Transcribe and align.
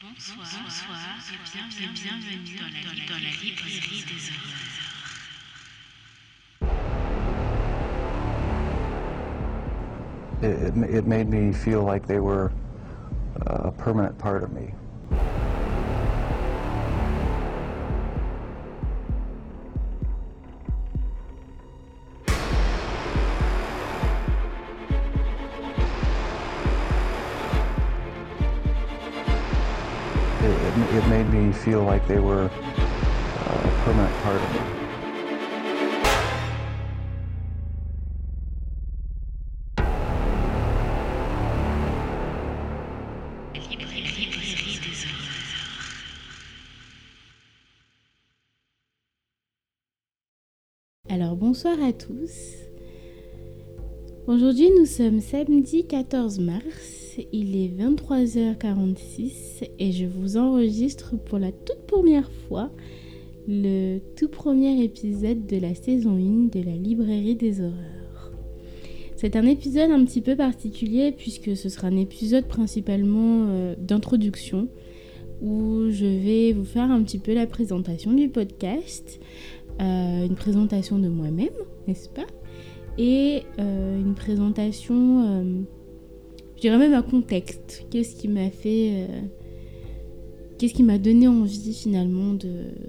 Bonsoir, 0.00 0.46
bonsoir 0.62 0.96
et 1.28 1.38
bienvenue, 1.52 1.88
bienvenue 1.92 2.56
dans, 2.56 2.70
la, 2.70 2.82
dans 3.08 3.20
la 3.20 3.30
librairie 3.42 4.04
des 4.06 4.30
horreurs. 4.30 4.70
It, 10.40 10.54
it, 10.68 10.94
it 10.98 11.06
made 11.08 11.28
me 11.28 11.52
feel 11.52 11.82
like 11.82 12.06
they 12.06 12.20
were 12.20 12.52
a 13.46 13.72
permanent 13.72 14.16
part 14.18 14.44
of 14.44 14.52
me. 14.52 14.72
Feel 31.68 31.82
like 31.82 32.06
they 32.08 32.18
were 32.18 32.46
a 32.46 33.70
permanent 33.84 34.14
part. 34.22 34.40
Alors 51.10 51.36
bonsoir 51.36 51.76
à 51.82 51.92
tous. 51.92 52.30
Aujourd'hui 54.26 54.70
nous 54.78 54.86
sommes 54.86 55.20
samedi 55.20 55.86
14 55.86 56.38
mars, 56.38 57.07
il 57.32 57.56
est 57.56 57.68
23h46 57.68 59.68
et 59.78 59.92
je 59.92 60.06
vous 60.06 60.36
enregistre 60.36 61.16
pour 61.16 61.38
la 61.38 61.52
toute 61.52 61.86
première 61.86 62.30
fois 62.30 62.70
le 63.46 63.98
tout 64.16 64.28
premier 64.28 64.82
épisode 64.84 65.46
de 65.46 65.58
la 65.58 65.74
saison 65.74 66.16
1 66.16 66.58
de 66.58 66.64
la 66.64 66.76
librairie 66.76 67.34
des 67.34 67.60
horreurs. 67.60 68.32
C'est 69.16 69.36
un 69.36 69.46
épisode 69.46 69.90
un 69.90 70.04
petit 70.04 70.20
peu 70.20 70.36
particulier 70.36 71.12
puisque 71.12 71.56
ce 71.56 71.68
sera 71.68 71.88
un 71.88 71.96
épisode 71.96 72.46
principalement 72.46 73.46
euh, 73.48 73.74
d'introduction 73.76 74.68
où 75.40 75.90
je 75.90 76.04
vais 76.04 76.52
vous 76.52 76.64
faire 76.64 76.90
un 76.90 77.02
petit 77.02 77.18
peu 77.18 77.32
la 77.32 77.46
présentation 77.46 78.12
du 78.12 78.28
podcast, 78.28 79.20
euh, 79.80 80.26
une 80.26 80.34
présentation 80.34 80.98
de 80.98 81.08
moi-même, 81.08 81.48
n'est-ce 81.86 82.08
pas? 82.08 82.26
Et 82.98 83.44
euh, 83.58 84.00
une 84.00 84.14
présentation, 84.14 85.66
je 86.58 86.62
dirais 86.62 86.76
même 86.78 86.92
un 86.94 87.02
contexte. 87.02 87.86
Qu'est-ce 87.90 88.14
qui 88.16 88.28
m'a 88.28 88.50
fait. 88.50 88.90
euh, 88.92 89.06
Qu'est-ce 90.58 90.74
qui 90.74 90.82
m'a 90.82 90.98
donné 90.98 91.28
envie 91.28 91.72
finalement 91.72 92.34
de, 92.34 92.48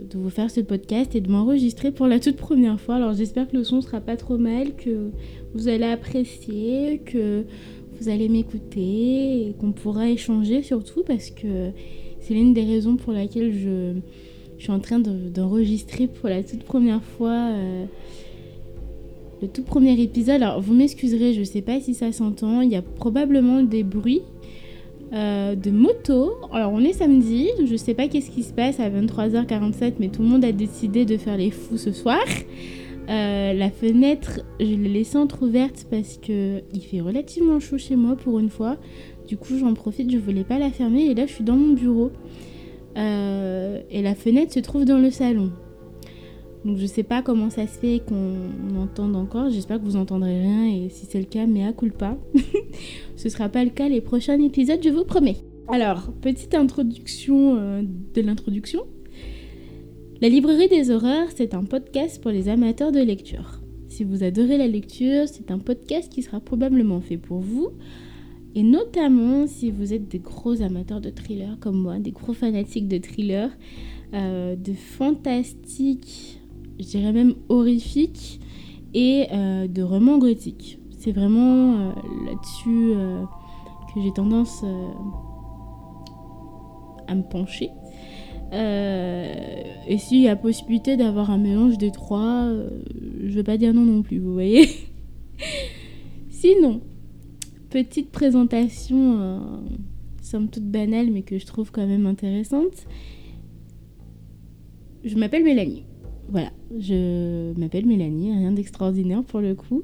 de 0.09 0.17
vous 0.17 0.31
faire 0.31 0.49
ce 0.49 0.59
podcast 0.59 1.13
et 1.13 1.21
de 1.21 1.29
m'enregistrer 1.29 1.91
pour 1.91 2.07
la 2.07 2.19
toute 2.19 2.35
première 2.35 2.79
fois. 2.81 2.95
Alors 2.95 3.13
j'espère 3.13 3.47
que 3.47 3.55
le 3.55 3.63
son 3.63 3.81
sera 3.81 4.01
pas 4.01 4.17
trop 4.17 4.39
mal, 4.39 4.75
que 4.75 5.11
vous 5.53 5.67
allez 5.67 5.83
apprécier, 5.85 6.99
que 7.05 7.43
vous 7.99 8.09
allez 8.09 8.27
m'écouter 8.27 9.49
et 9.49 9.53
qu'on 9.59 9.71
pourra 9.71 10.09
échanger 10.09 10.63
surtout 10.63 11.03
parce 11.05 11.29
que 11.29 11.69
c'est 12.21 12.33
l'une 12.33 12.55
des 12.55 12.63
raisons 12.63 12.95
pour 12.95 13.13
laquelle 13.13 13.53
je, 13.53 13.93
je 14.57 14.63
suis 14.63 14.71
en 14.71 14.79
train 14.79 14.97
de- 14.99 15.29
d'enregistrer 15.29 16.07
pour 16.07 16.27
la 16.27 16.41
toute 16.41 16.63
première 16.63 17.03
fois 17.03 17.51
euh, 17.53 17.85
le 19.41 19.47
tout 19.47 19.63
premier 19.63 19.99
épisode. 20.01 20.41
Alors 20.41 20.61
vous 20.61 20.73
m'excuserez, 20.73 21.33
je 21.33 21.43
sais 21.43 21.61
pas 21.61 21.79
si 21.79 21.93
ça 21.93 22.11
s'entend, 22.11 22.61
il 22.61 22.69
y 22.69 22.75
a 22.75 22.81
probablement 22.81 23.63
des 23.63 23.83
bruits 23.83 24.21
euh, 25.13 25.55
de 25.55 25.71
moto. 25.71 26.33
Alors 26.51 26.71
on 26.73 26.81
est 26.81 26.93
samedi, 26.93 27.49
je 27.65 27.75
sais 27.75 27.93
pas 27.93 28.07
qu'est-ce 28.07 28.31
qui 28.31 28.43
se 28.43 28.53
passe 28.53 28.79
à 28.79 28.89
23h47, 28.89 29.93
mais 29.99 30.09
tout 30.09 30.21
le 30.21 30.27
monde 30.27 30.45
a 30.45 30.51
décidé 30.51 31.05
de 31.05 31.17
faire 31.17 31.37
les 31.37 31.51
fous 31.51 31.77
ce 31.77 31.91
soir. 31.91 32.23
Euh, 33.09 33.53
la 33.53 33.71
fenêtre, 33.71 34.41
je 34.59 34.65
l'ai 34.65 34.89
laissée 34.89 35.17
entrouverte 35.17 35.87
parce 35.89 36.17
que 36.17 36.61
il 36.71 36.81
fait 36.81 37.01
relativement 37.01 37.59
chaud 37.59 37.79
chez 37.79 37.95
moi 37.95 38.15
pour 38.15 38.37
une 38.37 38.49
fois. 38.49 38.77
Du 39.27 39.35
coup, 39.35 39.57
j'en 39.57 39.73
profite, 39.73 40.11
je 40.11 40.17
voulais 40.17 40.43
pas 40.43 40.59
la 40.59 40.69
fermer 40.69 41.05
et 41.05 41.15
là, 41.15 41.25
je 41.25 41.33
suis 41.33 41.43
dans 41.43 41.55
mon 41.55 41.73
bureau. 41.73 42.11
Euh, 42.97 43.81
et 43.89 44.01
la 44.01 44.13
fenêtre 44.13 44.53
se 44.53 44.59
trouve 44.59 44.85
dans 44.85 44.97
le 44.97 45.09
salon. 45.09 45.51
Donc 46.65 46.77
je 46.77 46.85
sais 46.85 47.03
pas 47.03 47.21
comment 47.21 47.49
ça 47.49 47.67
se 47.67 47.79
fait 47.79 48.01
qu'on 48.07 48.75
entende 48.77 49.15
encore. 49.15 49.49
J'espère 49.49 49.79
que 49.79 49.85
vous 49.85 49.95
entendrez 49.95 50.39
rien 50.41 50.65
et 50.65 50.89
si 50.89 51.05
c'est 51.05 51.19
le 51.19 51.25
cas, 51.25 51.45
mais 51.45 51.63
à 51.63 51.73
culpa. 51.73 52.17
Ce 53.15 53.29
sera 53.29 53.49
pas 53.49 53.63
le 53.63 53.69
cas 53.69 53.87
les 53.87 54.01
prochains 54.01 54.39
épisodes, 54.39 54.79
je 54.83 54.89
vous 54.89 55.05
promets. 55.05 55.37
Alors, 55.67 56.11
petite 56.21 56.55
introduction 56.55 57.55
euh, 57.57 57.81
de 58.13 58.21
l'introduction. 58.21 58.85
La 60.21 60.27
librairie 60.27 60.67
des 60.67 60.91
horreurs, 60.91 61.29
c'est 61.33 61.53
un 61.53 61.63
podcast 61.63 62.21
pour 62.21 62.31
les 62.31 62.49
amateurs 62.49 62.91
de 62.91 62.99
lecture. 62.99 63.61
Si 63.87 64.03
vous 64.03 64.23
adorez 64.23 64.57
la 64.57 64.67
lecture, 64.67 65.27
c'est 65.27 65.51
un 65.51 65.59
podcast 65.59 66.11
qui 66.11 66.23
sera 66.23 66.39
probablement 66.39 66.99
fait 66.99 67.17
pour 67.17 67.39
vous. 67.39 67.69
Et 68.55 68.63
notamment 68.63 69.47
si 69.47 69.71
vous 69.71 69.93
êtes 69.93 70.07
des 70.07 70.19
gros 70.19 70.61
amateurs 70.61 71.01
de 71.01 71.09
thrillers 71.09 71.57
comme 71.59 71.79
moi, 71.79 71.99
des 71.99 72.11
gros 72.11 72.33
fanatiques 72.33 72.87
de 72.87 72.97
thrillers, 72.97 73.51
euh, 74.13 74.55
de 74.55 74.73
fantastique, 74.73 76.38
je 76.79 76.85
dirais 76.85 77.11
même 77.11 77.35
horrifique, 77.49 78.39
et 78.93 79.27
euh, 79.31 79.67
de 79.67 79.81
romans 79.81 80.17
gothiques. 80.17 80.79
C'est 80.97 81.11
vraiment 81.11 81.75
euh, 81.75 81.91
là-dessus 82.25 82.91
euh, 82.95 83.23
que 83.93 84.01
j'ai 84.01 84.11
tendance 84.11 84.63
à 87.07 87.15
me 87.15 87.23
pencher. 87.23 87.69
Et 88.51 89.97
s'il 89.97 90.21
y 90.21 90.27
a 90.27 90.35
possibilité 90.35 90.97
d'avoir 90.97 91.29
un 91.29 91.37
mélange 91.37 91.77
des 91.77 91.91
trois, 91.91 92.51
je 93.23 93.33
vais 93.33 93.43
pas 93.43 93.57
dire 93.57 93.73
non 93.73 93.85
non 93.85 94.01
plus, 94.01 94.19
vous 94.19 94.33
voyez. 94.33 94.67
Sinon, 96.29 96.81
petite 97.69 98.11
présentation, 98.11 99.39
somme 100.21 100.47
toute 100.47 100.65
banale, 100.65 101.11
mais 101.11 101.21
que 101.21 101.37
je 101.37 101.45
trouve 101.45 101.71
quand 101.71 101.85
même 101.85 102.07
intéressante. 102.07 102.87
Je 105.03 105.15
m'appelle 105.15 105.43
Mélanie. 105.43 105.83
Voilà, 106.31 106.51
je 106.77 107.57
m'appelle 107.59 107.87
Mélanie, 107.87 108.31
rien 108.31 108.51
d'extraordinaire 108.51 109.23
pour 109.23 109.39
le 109.39 109.55
coup. 109.55 109.83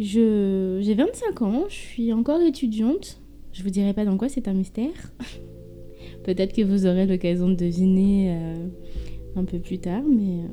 J'ai 0.00 0.94
25 0.94 1.42
ans, 1.42 1.64
je 1.68 1.74
suis 1.74 2.12
encore 2.12 2.40
étudiante. 2.40 3.20
Je 3.52 3.62
vous 3.62 3.70
dirai 3.70 3.94
pas 3.94 4.04
dans 4.04 4.16
quoi, 4.16 4.28
c'est 4.28 4.48
un 4.48 4.52
mystère. 4.52 5.12
Peut-être 6.24 6.52
que 6.52 6.62
vous 6.62 6.86
aurez 6.86 7.06
l'occasion 7.06 7.48
de 7.48 7.54
deviner 7.54 8.34
euh, 8.36 8.66
un 9.36 9.44
peu 9.44 9.60
plus 9.60 9.78
tard, 9.78 10.02
mais 10.02 10.40
euh, 10.40 10.48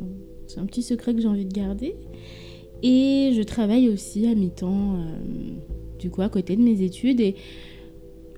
c'est 0.45 0.59
un 0.59 0.67
petit 0.67 0.83
secret 0.83 1.15
que 1.15 1.21
j'ai 1.21 1.27
envie 1.27 1.45
de 1.45 1.53
garder. 1.53 1.95
Et 2.83 3.31
je 3.35 3.41
travaille 3.41 3.89
aussi 3.89 4.27
à 4.27 4.35
mi-temps, 4.35 4.97
euh, 4.97 5.17
du 5.97 6.11
coup, 6.11 6.21
à 6.21 6.29
côté 6.29 6.55
de 6.55 6.61
mes 6.61 6.83
études. 6.83 7.21
Et 7.21 7.33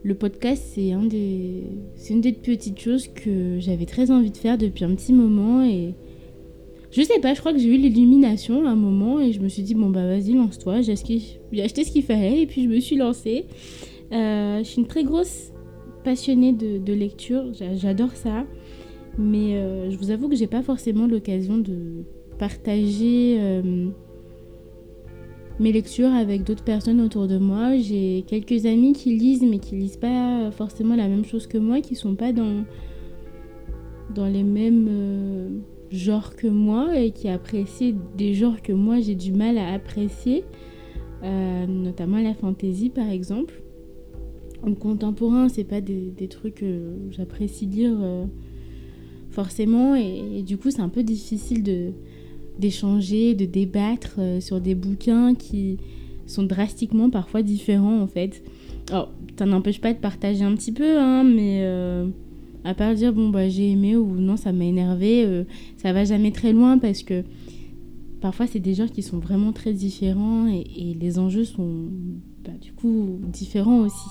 le 0.02 0.16
podcast, 0.16 0.64
c'est 0.74 0.94
un 0.94 1.02
une 1.02 2.22
des 2.22 2.34
petites 2.34 2.80
choses 2.80 3.10
que 3.10 3.60
j'avais 3.60 3.86
très 3.86 4.12
envie 4.12 4.32
de 4.32 4.38
faire 4.38 4.58
depuis 4.58 4.86
un 4.86 4.96
petit 4.96 5.12
moment. 5.12 5.62
Et 5.66 5.96
je 6.94 7.02
sais 7.02 7.20
pas, 7.20 7.34
je 7.34 7.40
crois 7.40 7.54
que 7.54 7.58
j'ai 7.60 7.74
eu 7.74 7.78
l'illumination 7.78 8.68
à 8.68 8.70
un 8.70 8.76
moment 8.76 9.20
et 9.20 9.32
je 9.32 9.40
me 9.42 9.50
suis 9.50 9.64
dit, 9.64 9.74
bon, 9.74 9.90
bah 9.90 10.06
vas-y, 10.06 10.34
lance-toi. 10.34 10.82
J'ai 10.82 10.92
acheté 10.94 11.84
ce 11.84 11.92
qu'il 11.92 12.04
fallait 12.04 12.44
et 12.44 12.46
puis 12.46 12.64
je 12.64 12.70
me 12.70 12.80
suis 12.80 12.96
lancée. 12.96 13.46
Euh, 14.12 14.60
je 14.60 14.64
suis 14.64 14.80
une 14.80 14.88
très 14.88 15.04
grosse 15.04 15.52
passionnée 16.04 16.54
de, 16.54 16.94
lecture, 16.94 17.52
J'a- 17.54 17.74
j'adore 17.76 18.12
ça. 18.12 18.46
Mais 19.18 19.56
euh, 19.56 19.90
je 19.90 19.98
vous 19.98 20.12
avoue 20.12 20.30
que 20.30 20.36
j'ai 20.36 20.46
pas 20.46 20.62
forcément 20.62 21.08
l'occasion 21.08 21.58
de 21.58 22.04
partager 22.38 23.38
euh, 23.40 23.88
mes 25.60 25.72
lectures 25.72 26.14
avec 26.14 26.44
d'autres 26.44 26.64
personnes 26.64 27.02
autour 27.02 27.28
de 27.28 27.40
moi. 27.40 27.76
J'ai 27.78 28.24
quelques 28.28 28.68
amis 28.68 28.94
qui 28.94 29.16
lisent, 29.18 29.42
mais 29.44 29.58
qui 29.58 29.76
lisent 29.76 29.98
pas 29.98 30.52
forcément 30.52 30.96
la 30.96 31.08
même 31.08 31.26
chose 31.26 31.48
que 31.48 31.58
moi, 31.58 31.82
qui 31.82 31.96
sont 31.96 32.14
pas 32.14 32.34
dans, 32.34 32.66
dans 34.14 34.28
les 34.28 34.44
mêmes 34.44 35.64
genres 35.94 36.36
que 36.36 36.48
moi 36.48 36.98
et 37.00 37.12
qui 37.12 37.30
apprécient 37.30 37.96
des 38.18 38.34
genres 38.34 38.62
que 38.62 38.74
moi 38.74 39.00
j'ai 39.00 39.16
du 39.16 39.32
mal 39.32 39.58
à 39.58 39.74
apprécier, 39.74 40.44
euh, 41.24 41.66
notamment 41.68 42.20
la 42.20 42.34
fantasy 42.34 42.90
par 42.90 43.10
exemple. 43.10 43.62
Le 44.66 44.76
contemporain, 44.76 45.50
c'est 45.50 45.66
pas 45.66 45.82
des, 45.82 46.28
trucs 46.30 46.56
que 46.56 46.94
j'apprécie 47.12 47.66
lire 47.66 47.98
euh, 48.02 48.26
forcément, 49.30 49.94
et, 49.94 50.42
du 50.42 50.58
coup, 50.58 50.72
c'est 50.72 50.82
un 50.82 50.90
peu 50.90 51.04
difficile 51.04 51.64
de 51.64 51.92
d'échanger, 52.60 53.34
de 53.34 53.46
débattre 53.46 54.18
euh, 54.20 54.40
sur 54.40 54.62
des 54.62 54.76
bouquins 54.76 55.34
qui 55.34 55.80
sont 56.28 56.44
drastiquement 56.44 57.10
parfois 57.10 57.42
différents 57.42 58.00
en 58.00 58.08
fait. 58.08 58.44
Alors, 58.90 59.12
ça 59.38 59.46
n'empêche 59.46 59.82
pas 59.82 59.92
de 59.92 59.98
partager 59.98 60.44
un 60.44 60.56
petit 60.56 60.72
peu, 60.72 61.00
hein, 61.00 61.24
mais 61.24 61.66
à 62.64 62.74
part 62.74 62.94
dire 62.94 63.14
bon 63.14 63.30
bah 63.30 63.50
j'ai 63.50 63.72
aimé 63.72 63.96
ou 63.96 64.16
non 64.16 64.38
ça 64.38 64.52
m'a 64.52 64.66
énervé, 64.66 65.26
euh, 65.26 65.44
ça 65.78 65.94
va 65.94 66.06
jamais 66.06 66.32
très 66.32 66.54
loin 66.54 66.78
parce 66.78 67.04
que 67.04 67.24
parfois 68.22 68.48
c'est 68.48 68.60
des 68.60 68.74
genres 68.74 68.92
qui 68.92 69.04
sont 69.04 69.20
vraiment 69.20 69.52
très 69.52 69.74
différents 69.74 70.48
et, 70.48 70.96
les 71.00 71.20
enjeux 71.20 71.44
sont 71.44 71.90
bah, 72.44 72.52
du 72.62 72.74
coup 72.74 73.20
différents 73.28 73.80
aussi. 73.80 74.10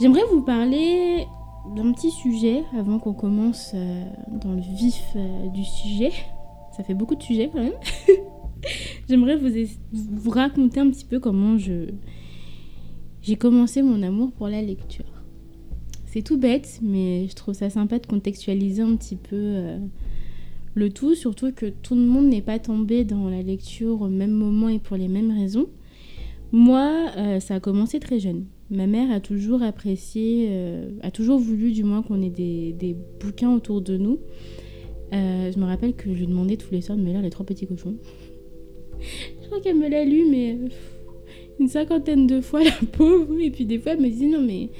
J'aimerais 0.00 0.22
vous 0.30 0.42
parler 0.42 1.26
d'un 1.74 1.92
petit 1.92 2.10
sujet 2.10 2.64
avant 2.78 2.98
qu'on 2.98 3.12
commence 3.12 3.72
euh, 3.74 4.04
dans 4.40 4.52
le 4.52 4.60
vif 4.60 5.02
euh, 5.16 5.48
du 5.48 5.64
sujet. 5.64 6.12
Ça 6.76 6.84
fait 6.84 6.94
beaucoup 6.94 7.16
de 7.16 7.22
sujets 7.22 7.50
quand 7.52 7.60
même. 7.60 7.72
J'aimerais 9.08 9.36
vous, 9.36 9.48
vous 9.92 10.30
raconter 10.30 10.80
un 10.80 10.88
petit 10.88 11.04
peu 11.04 11.18
comment 11.18 11.58
je 11.58 11.90
j'ai 13.22 13.36
commencé 13.36 13.82
mon 13.82 14.02
amour 14.02 14.32
pour 14.32 14.48
la 14.48 14.62
lecture. 14.62 15.17
C'est 16.18 16.24
tout 16.24 16.36
bête, 16.36 16.80
mais 16.82 17.28
je 17.28 17.34
trouve 17.36 17.54
ça 17.54 17.70
sympa 17.70 18.00
de 18.00 18.06
contextualiser 18.08 18.82
un 18.82 18.96
petit 18.96 19.14
peu 19.14 19.36
euh, 19.36 19.78
le 20.74 20.90
tout, 20.90 21.14
surtout 21.14 21.52
que 21.52 21.66
tout 21.66 21.94
le 21.94 22.00
monde 22.00 22.26
n'est 22.26 22.42
pas 22.42 22.58
tombé 22.58 23.04
dans 23.04 23.30
la 23.30 23.40
lecture 23.40 24.02
au 24.02 24.08
même 24.08 24.32
moment 24.32 24.68
et 24.68 24.80
pour 24.80 24.96
les 24.96 25.06
mêmes 25.06 25.30
raisons. 25.30 25.68
Moi, 26.50 27.06
ça 27.38 27.54
a 27.54 27.60
commencé 27.60 28.00
très 28.00 28.18
jeune. 28.18 28.46
Ma 28.68 28.88
mère 28.88 29.12
a 29.12 29.20
toujours 29.20 29.62
apprécié, 29.62 30.48
euh, 30.50 30.90
a 31.02 31.12
toujours 31.12 31.38
voulu 31.38 31.70
du 31.70 31.84
moins 31.84 32.02
qu'on 32.02 32.20
ait 32.20 32.30
des, 32.30 32.96
bouquins 33.20 33.54
autour 33.54 33.80
de 33.80 33.96
nous. 33.96 34.18
Euh, 35.14 35.52
je 35.52 35.58
me 35.60 35.66
rappelle 35.66 35.94
que 35.94 36.12
je 36.12 36.18
lui 36.18 36.26
demandais 36.26 36.56
tous 36.56 36.72
les 36.72 36.80
soirs 36.80 36.98
de 36.98 37.02
me 37.04 37.10
lire 37.12 37.22
Les 37.22 37.30
Trois 37.30 37.46
Petits 37.46 37.68
Cochons. 37.68 37.94
je 39.00 39.46
crois 39.46 39.60
qu'elle 39.60 39.78
me 39.78 39.88
l'a 39.88 40.04
lu, 40.04 40.24
mais 40.28 40.58
une 41.60 41.68
cinquantaine 41.68 42.26
de 42.26 42.40
fois, 42.40 42.64
la 42.64 42.72
pauvre. 42.90 43.38
Et 43.40 43.52
puis 43.52 43.66
des 43.66 43.78
fois, 43.78 43.92
elle 43.92 44.00
me 44.00 44.08
disait 44.08 44.26
Non, 44.26 44.42
mais 44.42 44.70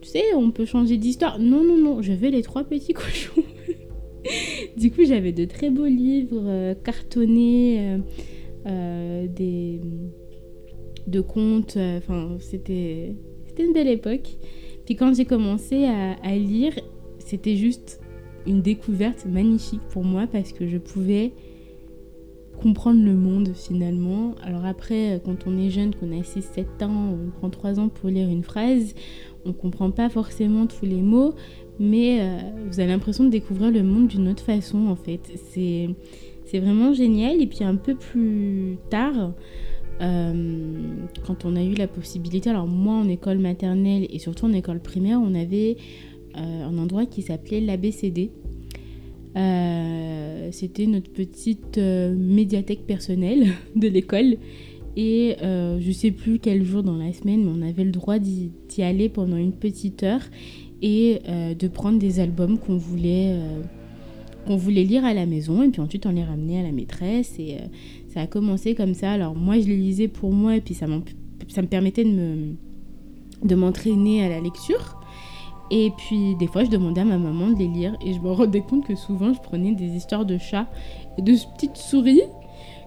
tu 0.00 0.08
sais, 0.08 0.34
on 0.34 0.50
peut 0.50 0.64
changer 0.64 0.96
d'histoire. 0.96 1.38
Non, 1.38 1.62
non, 1.64 1.76
non, 1.76 2.02
je 2.02 2.12
veux 2.12 2.28
Les 2.28 2.42
Trois 2.42 2.64
Petits 2.64 2.92
Cochons. 2.94 3.42
du 4.76 4.90
coup, 4.90 5.04
j'avais 5.04 5.32
de 5.32 5.44
très 5.44 5.70
beaux 5.70 5.86
livres 5.86 6.42
euh, 6.44 6.74
cartonnés, 6.74 7.98
des 8.64 9.80
de 11.10 11.20
contes. 11.20 11.76
Euh, 11.76 11.98
enfin, 11.98 12.36
c'était 12.40 13.14
une 13.58 13.72
belle 13.72 13.88
époque. 13.88 14.36
Puis 14.86 14.96
quand 14.96 15.14
j'ai 15.14 15.24
commencé 15.24 15.84
à, 15.84 16.36
lire, 16.36 16.72
c'était 17.18 17.56
juste 17.56 18.00
une 18.46 18.62
découverte 18.62 19.26
magnifique 19.26 19.82
pour 19.90 20.02
moi 20.02 20.26
parce 20.26 20.52
que 20.52 20.66
je 20.66 20.78
pouvais 20.78 21.32
comprendre 22.60 23.04
le 23.04 23.14
monde 23.14 23.52
finalement. 23.54 24.34
Alors 24.42 24.64
après, 24.64 25.20
quand 25.24 25.46
on 25.46 25.58
est 25.58 25.70
jeune, 25.70 25.94
qu'on 25.94 26.10
a 26.12 26.22
6-7 26.22 26.84
ans, 26.84 27.14
on 27.14 27.30
prend 27.30 27.50
3 27.50 27.78
ans 27.78 27.88
pour 27.88 28.08
lire 28.08 28.28
une 28.28 28.42
phrase, 28.42 28.94
on 29.44 29.52
comprend 29.52 29.90
pas 29.90 30.08
forcément 30.08 30.66
tous 30.66 30.86
les 30.86 31.00
mots, 31.00 31.34
mais 31.78 32.18
euh, 32.20 32.38
vous 32.68 32.80
avez 32.80 32.90
l'impression 32.90 33.24
de 33.24 33.30
découvrir 33.30 33.70
le 33.70 33.82
monde 33.82 34.08
d'une 34.08 34.28
autre 34.28 34.42
façon 34.42 34.88
en 34.88 34.96
fait. 34.96 35.20
C'est 35.52 36.58
vraiment 36.58 36.92
génial. 36.92 37.40
Et 37.40 37.46
puis 37.46 37.64
un 37.64 37.76
peu 37.76 37.94
plus 37.94 38.76
tard, 38.90 39.32
euh, 40.00 40.74
quand 41.26 41.44
on 41.44 41.56
a 41.56 41.62
eu 41.62 41.74
la 41.74 41.88
possibilité, 41.88 42.50
alors 42.50 42.66
moi 42.66 42.94
en 42.94 43.08
école 43.08 43.38
maternelle 43.38 44.06
et 44.10 44.18
surtout 44.18 44.46
en 44.46 44.52
école 44.52 44.80
primaire, 44.80 45.20
on 45.22 45.34
avait 45.34 45.76
euh, 46.36 46.64
un 46.64 46.78
endroit 46.78 47.06
qui 47.06 47.22
s'appelait 47.22 47.60
l'ABCD. 47.60 48.30
C'était 50.52 50.86
notre 50.86 51.10
petite 51.10 51.78
médiathèque 51.78 52.84
personnelle 52.84 53.46
de 53.76 53.86
l'école. 53.86 54.36
Et 54.96 55.36
je 55.40 55.92
sais 55.92 56.10
plus 56.10 56.38
quel 56.38 56.64
jour 56.64 56.82
dans 56.82 56.96
la 56.96 57.12
semaine, 57.12 57.44
mais 57.44 57.52
on 57.54 57.68
avait 57.68 57.84
le 57.84 57.92
droit 57.92 58.18
d'y 58.18 58.50
aller 58.78 59.08
pendant 59.08 59.36
une 59.36 59.52
petite 59.52 60.02
heure 60.02 60.22
et 60.82 61.20
de 61.58 61.68
prendre 61.68 61.98
des 61.98 62.20
albums 62.20 62.58
qu'on 62.58 62.76
voulait 62.76 63.34
qu'on 64.46 64.56
voulait 64.56 64.84
lire 64.84 65.04
à 65.04 65.14
la 65.14 65.26
maison 65.26 65.62
et 65.62 65.68
puis 65.68 65.80
ensuite 65.80 66.06
on 66.06 66.10
les 66.10 66.24
ramenait 66.24 66.60
à 66.60 66.62
la 66.62 66.72
maîtresse 66.72 67.34
et 67.38 67.56
euh, 67.56 67.66
ça 68.08 68.22
a 68.22 68.26
commencé 68.26 68.74
comme 68.74 68.94
ça. 68.94 69.12
Alors 69.12 69.34
moi 69.34 69.58
je 69.58 69.66
les 69.66 69.76
lisais 69.76 70.08
pour 70.08 70.32
moi 70.32 70.56
et 70.56 70.60
puis 70.60 70.74
ça, 70.74 70.86
ça 71.48 71.62
me 71.62 71.66
permettait 71.66 72.04
de 72.04 72.10
me 72.10 72.54
de 73.42 73.54
m'entraîner 73.54 74.24
à 74.24 74.28
la 74.28 74.40
lecture. 74.40 75.00
Et 75.70 75.92
puis 75.96 76.34
des 76.36 76.46
fois 76.46 76.64
je 76.64 76.70
demandais 76.70 77.02
à 77.02 77.04
ma 77.04 77.18
maman 77.18 77.48
de 77.50 77.58
les 77.58 77.68
lire 77.68 77.96
et 78.04 78.12
je 78.12 78.20
me 78.20 78.30
rendais 78.30 78.62
compte 78.62 78.86
que 78.86 78.94
souvent 78.96 79.32
je 79.32 79.40
prenais 79.40 79.72
des 79.72 79.86
histoires 79.86 80.24
de 80.24 80.38
chats 80.38 80.68
et 81.18 81.22
de 81.22 81.34
petites 81.54 81.76
souris. 81.76 82.22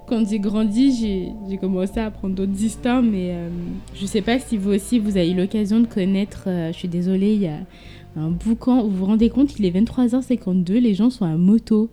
Quand 0.06 0.28
j'ai 0.28 0.40
grandi, 0.40 1.34
j'ai 1.50 1.58
commencé 1.58 2.00
à 2.00 2.08
apprendre 2.08 2.36
d'autres 2.36 2.62
histoires, 2.62 3.02
mais 3.02 3.32
euh, 3.32 3.50
je 3.96 4.06
sais 4.06 4.22
pas 4.22 4.38
si 4.38 4.58
vous 4.58 4.72
aussi 4.72 5.00
vous 5.00 5.16
avez 5.16 5.32
eu 5.32 5.36
l'occasion 5.36 5.80
de 5.80 5.88
connaître, 5.88 6.44
euh, 6.48 6.74
je 6.74 6.78
suis 6.78 6.88
désolée, 6.90 7.36
il 7.36 7.42
y 7.42 7.48
a 7.48 7.60
un 8.18 8.30
boucan. 8.30 8.84
Vous 8.84 8.98
vous 8.98 9.06
rendez 9.06 9.30
compte, 9.30 9.58
il 9.58 9.66
est 9.66 9.72
23h52, 9.72 10.74
les 10.74 10.94
gens 10.94 11.10
sont 11.10 11.26
à 11.26 11.38
moto. 11.38 11.90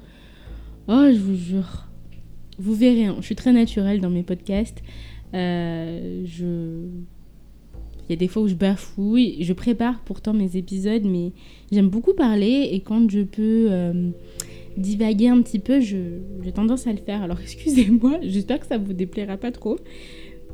Oh, 0.89 1.07
je 1.07 1.19
vous 1.19 1.37
jure. 1.37 1.87
Vous 2.59 2.75
verrez, 2.75 3.07
hein, 3.07 3.17
je 3.21 3.27
suis 3.27 3.37
très 3.37 3.53
naturelle 3.53 4.01
dans 4.01 4.11
mes 4.11 4.25
podcasts. 4.25 4.83
Euh, 5.35 6.25
je... 6.27 6.87
Il 8.09 8.13
y 8.13 8.13
a 8.15 8.17
des 8.17 8.27
fois 8.27 8.43
où 8.43 8.49
je 8.49 8.55
bafouille. 8.55 9.37
Je 9.45 9.53
prépare 9.53 10.01
pourtant 10.01 10.35
mes 10.35 10.57
épisodes, 10.57 11.05
mais 11.05 11.31
j'aime 11.71 11.89
beaucoup 11.89 12.13
parler 12.13 12.71
et 12.73 12.81
quand 12.81 13.09
je 13.09 13.21
peux 13.21 13.69
divaguer 14.77 15.29
un 15.29 15.43
petit 15.43 15.59
peu, 15.59 15.81
j'ai 15.81 16.53
tendance 16.55 16.87
à 16.87 16.93
le 16.93 16.99
faire. 16.99 17.23
Alors 17.23 17.41
excusez-moi, 17.43 18.19
j'espère 18.23 18.61
que 18.61 18.67
ça 18.67 18.79
vous 18.79 18.93
déplaira 18.93 19.37
pas 19.37 19.53
trop. 19.53 19.79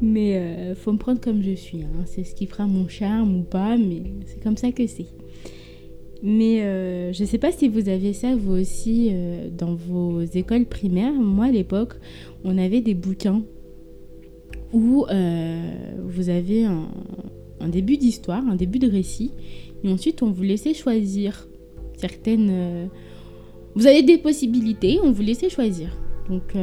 Mais 0.03 0.37
euh, 0.37 0.75
faut 0.75 0.93
me 0.93 0.99
prendre 0.99 1.21
comme 1.21 1.43
je 1.43 1.53
suis. 1.53 1.83
Hein. 1.83 2.05
C'est 2.05 2.25
ce 2.25 2.35
qui 2.35 2.47
fera 2.47 2.67
mon 2.67 2.87
charme 2.87 3.39
ou 3.39 3.43
pas, 3.43 3.79
mais 3.79 4.03
c'est 4.27 4.43
comme 4.43 4.59
ça 4.59 4.71
que 4.71 4.87
c'est. 4.87 5.07
Mais 6.23 6.63
euh, 6.63 7.13
je 7.13 7.23
ne 7.23 7.29
sais 7.29 7.39
pas 7.39 7.53
si 7.53 7.69
vous 7.69 7.89
aviez 7.89 8.13
ça 8.13 8.35
vous 8.35 8.53
aussi 8.53 9.11
euh, 9.13 9.49
dans 9.51 9.75
vos 9.75 10.23
écoles 10.23 10.67
primaires. 10.67 11.13
Moi 11.13 11.47
à 11.47 11.51
l'époque, 11.51 11.95
on 12.45 12.59
avait 12.59 12.81
des 12.81 12.95
bouquins 12.95 13.43
où 14.73 15.07
euh, 15.07 15.73
vous 16.05 16.29
avez 16.29 16.65
un, 16.65 16.89
début 17.69 17.97
d'histoire, 17.97 18.47
un 18.47 18.57
début 18.57 18.79
de 18.79 18.91
récit, 18.91 19.33
et 19.85 19.89
ensuite 19.89 20.23
on 20.23 20.31
vous 20.31 20.43
laissait 20.43 20.75
choisir 20.75 21.49
certaines... 21.97 22.89
vous 23.77 23.87
avez 23.87 24.03
des 24.03 24.19
possibilités, 24.19 24.99
on 25.05 25.13
vous 25.13 25.23
laissait 25.23 25.49
choisir. 25.49 25.97
Donc, 26.29 26.57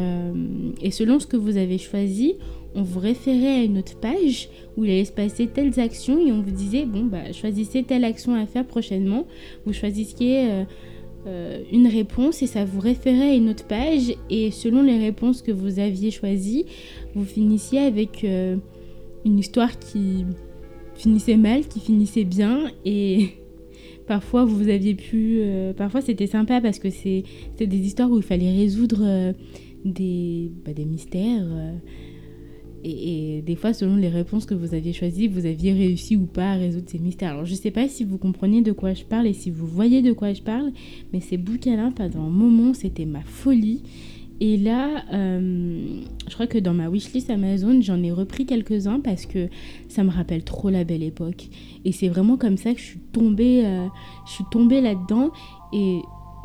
et 0.81 0.91
selon 0.91 1.21
ce 1.21 1.27
que 1.27 1.37
vous 1.37 1.55
avez 1.55 1.77
choisi, 1.77 2.35
on 2.75 2.83
vous 2.83 2.99
référait 2.99 3.59
à 3.59 3.63
une 3.63 3.77
autre 3.77 3.95
page 3.95 4.49
où 4.75 4.83
il 4.83 4.91
allait 4.91 5.05
se 5.05 5.11
passer 5.11 5.47
telles 5.47 5.79
actions 5.79 6.19
et 6.19 6.31
on 6.31 6.41
vous 6.41 6.51
disait 6.51 6.85
bon 6.85 7.03
bah 7.03 7.31
choisissez 7.31 7.83
telle 7.83 8.03
action 8.03 8.35
à 8.35 8.45
faire 8.45 8.65
prochainement. 8.65 9.27
Vous 9.65 9.73
choisissiez 9.73 10.49
euh, 10.49 10.63
euh, 11.27 11.61
une 11.71 11.87
réponse 11.87 12.41
et 12.41 12.47
ça 12.47 12.65
vous 12.65 12.79
référait 12.79 13.31
à 13.31 13.33
une 13.35 13.49
autre 13.49 13.65
page 13.65 14.13
et 14.29 14.51
selon 14.51 14.81
les 14.81 14.97
réponses 14.97 15.41
que 15.41 15.51
vous 15.51 15.79
aviez 15.79 16.11
choisies, 16.11 16.65
vous 17.15 17.25
finissiez 17.25 17.79
avec 17.79 18.23
euh, 18.23 18.57
une 19.25 19.39
histoire 19.39 19.77
qui 19.79 20.25
finissait 20.95 21.37
mal, 21.37 21.67
qui 21.67 21.79
finissait 21.79 22.25
bien 22.25 22.71
et 22.85 23.29
parfois 24.07 24.45
vous 24.45 24.69
aviez 24.69 24.95
pu 24.95 25.41
parfois 25.77 26.01
c'était 26.01 26.27
sympa 26.27 26.61
parce 26.61 26.79
que 26.79 26.89
c'est 26.89 27.23
des 27.59 27.77
histoires 27.77 28.11
où 28.11 28.17
il 28.17 28.23
fallait 28.23 28.51
résoudre 28.51 29.33
des, 29.85 30.51
bah, 30.65 30.73
des 30.73 30.85
mystères 30.85 31.45
et, 32.83 33.41
des 33.45 33.55
fois, 33.55 33.73
selon 33.73 33.95
les 33.95 34.09
réponses 34.09 34.45
que 34.45 34.53
vous 34.53 34.73
aviez 34.73 34.93
choisies, 34.93 35.27
vous 35.27 35.45
aviez 35.45 35.71
réussi 35.71 36.17
ou 36.17 36.25
pas 36.25 36.51
à 36.51 36.55
résoudre 36.55 36.89
ces 36.89 36.99
mystères. 36.99 37.31
Alors, 37.31 37.45
je 37.45 37.55
sais 37.55 37.71
pas 37.71 37.87
si 37.87 38.03
vous 38.03 38.17
comprenez 38.17 38.61
de 38.61 38.71
quoi 38.71 38.93
je 38.93 39.03
parle 39.03 39.27
et 39.27 39.33
si 39.33 39.49
vous 39.49 39.65
voyez 39.65 40.01
de 40.01 40.11
quoi 40.11 40.33
je 40.33 40.41
parle, 40.41 40.71
mais 41.13 41.21
ces 41.21 41.37
bouquins-là, 41.37 41.91
pendant 41.95 42.23
un 42.23 42.29
moment, 42.29 42.73
c'était 42.73 43.05
ma 43.05 43.21
folie. 43.21 43.81
Et 44.45 44.57
là, 44.57 45.05
euh, 45.13 46.01
je 46.27 46.33
crois 46.33 46.47
que 46.47 46.57
dans 46.57 46.73
ma 46.73 46.89
wishlist 46.89 47.29
Amazon, 47.29 47.79
j'en 47.81 48.03
ai 48.03 48.11
repris 48.11 48.45
quelques-uns 48.45 48.99
parce 48.99 49.25
que 49.25 49.47
ça 49.87 50.03
me 50.03 50.09
rappelle 50.09 50.43
trop 50.43 50.69
la 50.69 50.83
belle 50.83 51.01
époque. 51.01 51.47
Et 51.85 51.93
c'est 51.93 52.09
vraiment 52.09 52.35
comme 52.35 52.57
ça 52.57 52.73
que 52.73 52.79
je 52.81 52.83
suis 52.83 52.99
tombée, 52.99 53.61
euh, 53.63 53.87
je 54.25 54.31
suis 54.33 54.43
tombée 54.51 54.81
là-dedans. 54.81 55.31
Et 55.71 56.01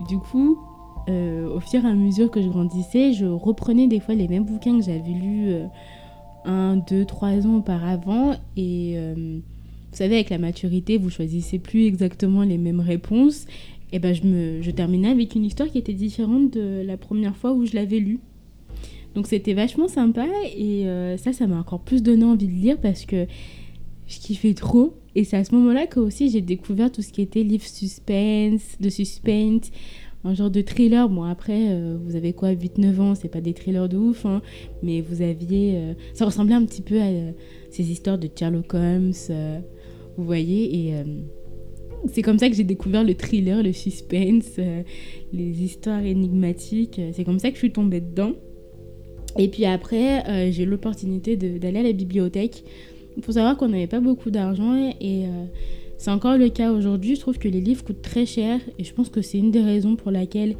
du 0.08 0.16
coup, 0.16 0.60
euh, 1.08 1.52
au 1.52 1.58
fur 1.58 1.84
et 1.84 1.88
à 1.88 1.94
mesure 1.94 2.30
que 2.30 2.40
je 2.40 2.46
grandissais, 2.46 3.14
je 3.14 3.26
reprenais 3.26 3.88
des 3.88 3.98
fois 3.98 4.14
les 4.14 4.28
mêmes 4.28 4.44
bouquins 4.44 4.78
que 4.78 4.84
j'avais 4.84 5.10
lus 5.10 5.54
un, 6.44 6.76
deux, 6.76 7.04
trois 7.04 7.48
ans 7.48 7.56
auparavant. 7.56 8.36
Et 8.56 8.96
vous 9.90 9.96
savez, 9.96 10.14
avec 10.14 10.30
la 10.30 10.38
maturité, 10.38 10.98
vous 10.98 11.10
choisissez 11.10 11.58
plus 11.58 11.86
exactement 11.86 12.42
les 12.42 12.58
mêmes 12.58 12.78
réponses. 12.78 13.46
Et 13.92 13.98
ben, 13.98 14.14
je, 14.14 14.22
me, 14.24 14.62
je 14.62 14.70
terminais 14.70 15.08
avec 15.08 15.34
une 15.34 15.44
histoire 15.44 15.68
qui 15.68 15.78
était 15.78 15.94
différente 15.94 16.52
de 16.52 16.82
la 16.84 16.96
première 16.96 17.36
fois 17.36 17.52
où 17.52 17.64
je 17.64 17.74
l'avais 17.74 17.98
lue. 17.98 18.20
Donc 19.14 19.26
c'était 19.26 19.54
vachement 19.54 19.88
sympa 19.88 20.26
et 20.56 20.86
euh, 20.86 21.16
ça, 21.16 21.32
ça 21.32 21.46
m'a 21.46 21.58
encore 21.58 21.80
plus 21.80 22.02
donné 22.02 22.24
envie 22.24 22.46
de 22.46 22.52
lire 22.52 22.78
parce 22.78 23.04
que 23.04 23.26
je 24.06 24.18
kiffais 24.18 24.54
trop. 24.54 24.94
Et 25.14 25.24
c'est 25.24 25.36
à 25.36 25.44
ce 25.44 25.54
moment-là 25.54 25.86
que 25.86 25.98
aussi 25.98 26.30
j'ai 26.30 26.40
découvert 26.40 26.92
tout 26.92 27.02
ce 27.02 27.12
qui 27.12 27.22
était 27.22 27.42
livre 27.42 27.64
suspense, 27.64 28.76
de 28.78 28.88
suspense, 28.90 29.70
un 30.24 30.34
genre 30.34 30.50
de 30.50 30.60
thriller. 30.60 31.08
Bon, 31.08 31.24
après, 31.24 31.70
euh, 31.70 31.96
vous 32.00 32.14
avez 32.14 32.32
quoi, 32.32 32.52
8-9 32.52 33.00
ans, 33.00 33.14
c'est 33.14 33.28
pas 33.28 33.40
des 33.40 33.54
thrillers 33.54 33.88
de 33.88 33.96
ouf, 33.96 34.26
hein, 34.26 34.42
mais 34.82 35.00
vous 35.00 35.22
aviez. 35.22 35.76
Euh, 35.76 35.94
ça 36.12 36.26
ressemblait 36.26 36.54
un 36.54 36.64
petit 36.64 36.82
peu 36.82 37.00
à 37.00 37.08
ces 37.70 37.90
histoires 37.90 38.18
de 38.18 38.28
Sherlock 38.32 38.74
Holmes, 38.74 39.14
vous 40.16 40.24
voyez, 40.24 40.90
et. 40.90 40.94
C'est 42.06 42.22
comme 42.22 42.38
ça 42.38 42.48
que 42.48 42.54
j'ai 42.54 42.64
découvert 42.64 43.04
le 43.04 43.14
thriller, 43.14 43.62
le 43.62 43.72
suspense, 43.72 44.58
les 45.32 45.62
histoires 45.62 46.04
énigmatiques. 46.04 47.00
C'est 47.12 47.24
comme 47.24 47.38
ça 47.38 47.48
que 47.48 47.54
je 47.54 47.60
suis 47.60 47.72
tombée 47.72 48.00
dedans. 48.00 48.32
Et 49.36 49.48
puis 49.48 49.64
après, 49.66 50.50
j'ai 50.52 50.62
eu 50.62 50.66
l'opportunité 50.66 51.36
d'aller 51.36 51.80
à 51.80 51.82
la 51.82 51.92
bibliothèque. 51.92 52.64
Il 53.16 53.22
faut 53.22 53.32
savoir 53.32 53.56
qu'on 53.56 53.68
n'avait 53.68 53.86
pas 53.86 54.00
beaucoup 54.00 54.30
d'argent 54.30 54.92
et 55.00 55.24
c'est 55.96 56.10
encore 56.10 56.38
le 56.38 56.48
cas 56.48 56.72
aujourd'hui. 56.72 57.16
Je 57.16 57.20
trouve 57.20 57.38
que 57.38 57.48
les 57.48 57.60
livres 57.60 57.84
coûtent 57.84 58.02
très 58.02 58.26
cher 58.26 58.60
et 58.78 58.84
je 58.84 58.94
pense 58.94 59.08
que 59.08 59.20
c'est 59.22 59.38
une 59.38 59.50
des 59.50 59.62
raisons 59.62 59.96
pour 59.96 60.10
laquelle 60.10 60.56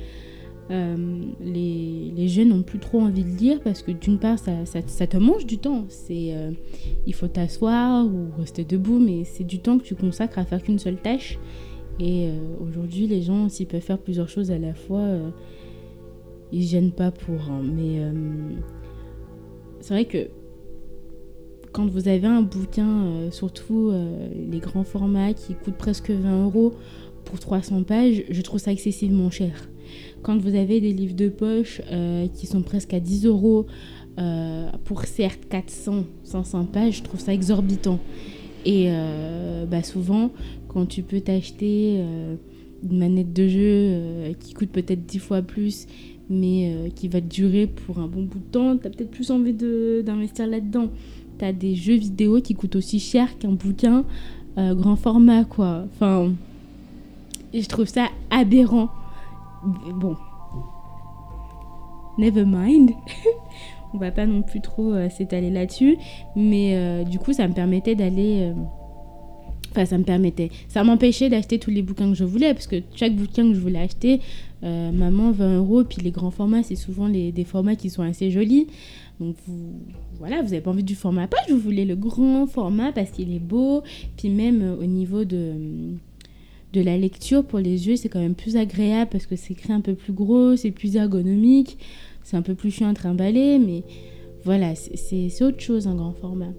euh, 0.71 0.97
les, 1.41 2.29
jeunes 2.29 2.51
n'ont 2.51 2.63
plus 2.63 2.79
trop 2.79 3.01
envie 3.01 3.25
de 3.25 3.31
lire 3.31 3.61
parce 3.63 3.83
que 3.83 3.91
d'une 3.91 4.19
part, 4.19 4.39
ça, 4.39 4.53
te 5.07 5.17
mange 5.17 5.47
du 5.47 5.59
temps. 5.59 5.87
C'est, 5.89 6.35
euh, 6.35 6.51
il 7.07 7.15
faut 7.15 7.29
t'asseoir 7.29 8.07
ou 8.07 8.29
rester 8.39 8.65
debout, 8.65 8.99
mais 8.99 9.25
c'est 9.25 9.45
du 9.45 9.61
temps 9.61 9.79
que 9.79 9.85
tu 9.85 9.95
consacres 9.95 10.39
à 10.39 10.45
faire 10.45 10.63
qu'une 10.63 10.79
seule 10.79 10.99
tâche. 10.99 11.39
Et 12.01 12.29
euh, 12.29 12.33
aujourd'hui, 12.61 13.07
les 13.07 13.23
gens, 13.23 13.49
s'ils 13.49 13.67
peuvent 13.67 13.81
faire 13.81 13.99
plusieurs 13.99 14.29
choses 14.29 14.51
à 14.51 14.59
la 14.59 14.75
fois, 14.75 15.07
ils 16.53 16.61
ne 16.61 16.67
gênent 16.67 16.93
pas 16.93 17.11
pour. 17.11 17.41
Hein. 17.51 17.63
Mais 17.65 18.03
c'est 19.81 19.95
vrai 19.95 20.05
que 20.05 20.29
quand 21.73 21.87
vous 21.87 22.09
avez 22.09 22.27
un 22.27 22.43
bouquin, 22.43 23.31
surtout 23.31 23.93
les 24.51 24.59
grands 24.59 24.85
formats 24.85 25.33
qui 25.33 25.55
coûtent 25.55 25.77
presque 25.77 26.11
20 26.11 26.45
euros 26.45 26.75
pour 27.25 27.39
300 27.41 27.85
pages, 27.85 28.23
je 28.29 28.43
trouve 28.43 28.61
ça 28.61 28.71
excessivement 28.71 29.31
cher. 29.31 29.69
Quand 30.23 30.39
vous 30.39 30.55
avez 30.55 30.81
des 30.81 30.93
livres 30.93 31.17
de 31.17 31.29
poche 31.29 31.81
euh, 31.91 32.27
qui 32.35 32.47
sont 32.47 32.63
presque 32.63 32.95
à 32.95 33.01
10 33.01 33.27
euros 33.27 33.67
pour 34.85 35.05
certes 35.05 35.43
400, 35.49 36.05
500 36.25 36.65
pages, 36.65 36.97
je 36.97 37.03
trouve 37.05 37.21
ça 37.21 37.33
exorbitant. 37.33 38.01
Et 38.67 38.91
bah 39.71 39.85
souvent, 39.85 40.33
quand 40.67 40.87
tu 40.87 41.05
peux 41.05 41.21
t'acheter 41.21 42.03
une 42.83 42.99
manette 42.99 43.33
de 43.33 43.47
jeu 43.47 44.35
qui 44.41 44.55
coûte 44.55 44.71
peut-être 44.71 45.07
10 45.07 45.21
fois 45.21 45.41
plus, 45.41 45.87
mais 46.29 46.91
qui 46.97 47.07
va 47.07 47.21
durer 47.21 47.69
pour 47.69 48.01
un 48.01 48.09
bon 48.09 48.25
bout 48.25 48.41
de 48.41 48.51
temps, 48.51 48.77
tu 48.77 48.89
as 48.89 48.91
peut-être 48.91 49.13
plus 49.13 49.31
envie 49.31 49.55
d'investir 49.55 50.49
là-dedans. 50.49 50.89
Tu 51.39 51.45
as 51.45 51.53
des 51.53 51.77
jeux 51.77 51.95
vidéo 51.95 52.41
qui 52.41 52.55
coûtent 52.55 52.75
aussi 52.75 52.99
cher 52.99 53.39
qu'un 53.39 53.53
bouquin 53.53 54.05
euh, 54.59 54.75
grand 54.75 54.97
format, 54.97 55.45
quoi. 55.45 55.85
Enfin, 55.95 56.33
je 57.55 57.67
trouve 57.67 57.87
ça 57.87 58.09
aberrant. 58.31 58.89
Bon. 59.65 60.17
Never 62.19 62.45
mind. 62.45 62.93
On 63.95 63.99
va 63.99 64.11
pas 64.11 64.27
non 64.27 64.43
plus 64.43 64.61
trop 64.61 64.93
euh, 64.93 65.09
s'étaler 65.09 65.51
là-dessus. 65.51 65.97
Mais 66.37 66.77
euh, 66.77 67.05
du 67.05 67.19
coup, 67.19 67.33
ça 67.33 67.49
me 67.49 67.55
permettait 67.55 67.95
d'aller. 67.95 68.53
Enfin, 69.71 69.85
ça 69.85 69.99
me 69.99 70.05
permettait. 70.05 70.51
Ça 70.69 70.83
m'empêchait 70.83 71.29
d'acheter 71.29 71.59
tous 71.59 71.71
les 71.71 71.83
bouquins 71.83 72.09
que 72.09 72.17
je 72.17 72.25
voulais, 72.25 72.55
parce 72.55 72.67
que 72.67 72.77
chaque 72.95 73.15
bouquin 73.15 73.49
que 73.49 73.55
je 73.55 73.61
voulais 73.61 73.81
acheter, 73.81 74.21
euh, 74.65 74.91
maman, 74.93 75.31
20 75.31 75.59
euros. 75.59 75.85
Puis 75.85 76.03
les 76.03 76.11
grands 76.11 76.31
formats, 76.31 76.63
c'est 76.63 76.77
souvent 76.77 77.07
les, 77.07 77.33
des 77.33 77.45
formats 77.45 77.77
qui 77.77 77.91
sont 77.91 78.03
assez 78.03 78.31
jolis. 78.31 78.67
Donc 79.21 79.37
vous, 79.47 79.81
voilà, 80.19 80.43
vous 80.43 80.49
n'avez 80.49 80.61
pas 80.61 80.71
envie 80.71 80.85
du 80.85 80.95
format 80.95 81.27
poche, 81.27 81.51
vous 81.51 81.59
voulez 81.59 81.85
le 81.85 81.97
grand 81.97 82.47
format 82.47 82.93
parce 82.93 83.11
qu'il 83.11 83.35
est 83.35 83.41
beau. 83.41 83.83
Puis 84.17 84.31
même 84.31 84.63
euh, 84.63 84.77
au 84.77 84.87
niveau 84.87 85.25
de, 85.25 85.53
de 86.73 86.81
la 86.81 86.97
lecture 86.99 87.45
pour 87.45 87.59
les 87.59 87.89
yeux, 87.89 87.97
c'est 87.97 88.09
quand 88.09 88.21
même 88.21 88.35
plus 88.35 88.57
agréable 88.57 89.11
parce 89.11 89.27
que 89.27 89.37
c'est 89.37 89.53
écrit 89.53 89.73
un 89.73 89.81
peu 89.81 89.95
plus 89.95 90.13
gros, 90.13 90.57
c'est 90.57 90.71
plus 90.71 90.97
ergonomique, 90.97 91.79
c'est 92.23 92.37
un 92.37 92.43
peu 92.43 92.55
plus 92.55 92.71
chiant 92.71 92.89
à 92.89 92.95
trimballer, 92.95 93.59
mais 93.59 93.83
voilà, 94.45 94.75
c'est 94.75 95.43
autre 95.43 95.61
chose 95.61 95.87
un 95.87 95.95
grand 95.95 96.13
format. 96.13 96.53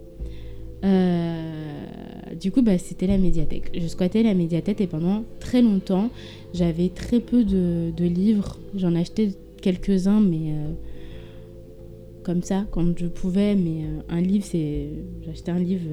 Euh, 0.84 2.36
du 2.40 2.52
coup, 2.52 2.62
bah, 2.62 2.78
c'était 2.78 3.08
la 3.08 3.18
médiathèque. 3.18 3.72
Je 3.80 3.88
squattais 3.88 4.24
la 4.24 4.34
médiathèque 4.34 4.82
et 4.82 4.88
pendant 4.88 5.24
très 5.40 5.62
longtemps, 5.62 6.10
j'avais 6.54 6.90
très 6.90 7.20
peu 7.20 7.44
de, 7.44 7.92
de 7.96 8.06
livres. 8.06 8.58
J'en 8.76 8.96
achetais 8.96 9.32
quelques-uns, 9.62 10.22
mais 10.22 10.54
euh, 10.54 10.72
comme 12.24 12.44
ça, 12.44 12.66
quand 12.72 12.98
je 12.98 13.08
pouvais. 13.08 13.56
Mais 13.56 13.84
euh, 13.84 14.02
un 14.10 14.22
livre, 14.22 14.46
c'est. 14.46 14.88
J'achetais 15.26 15.52
un 15.52 15.60
livre 15.60 15.90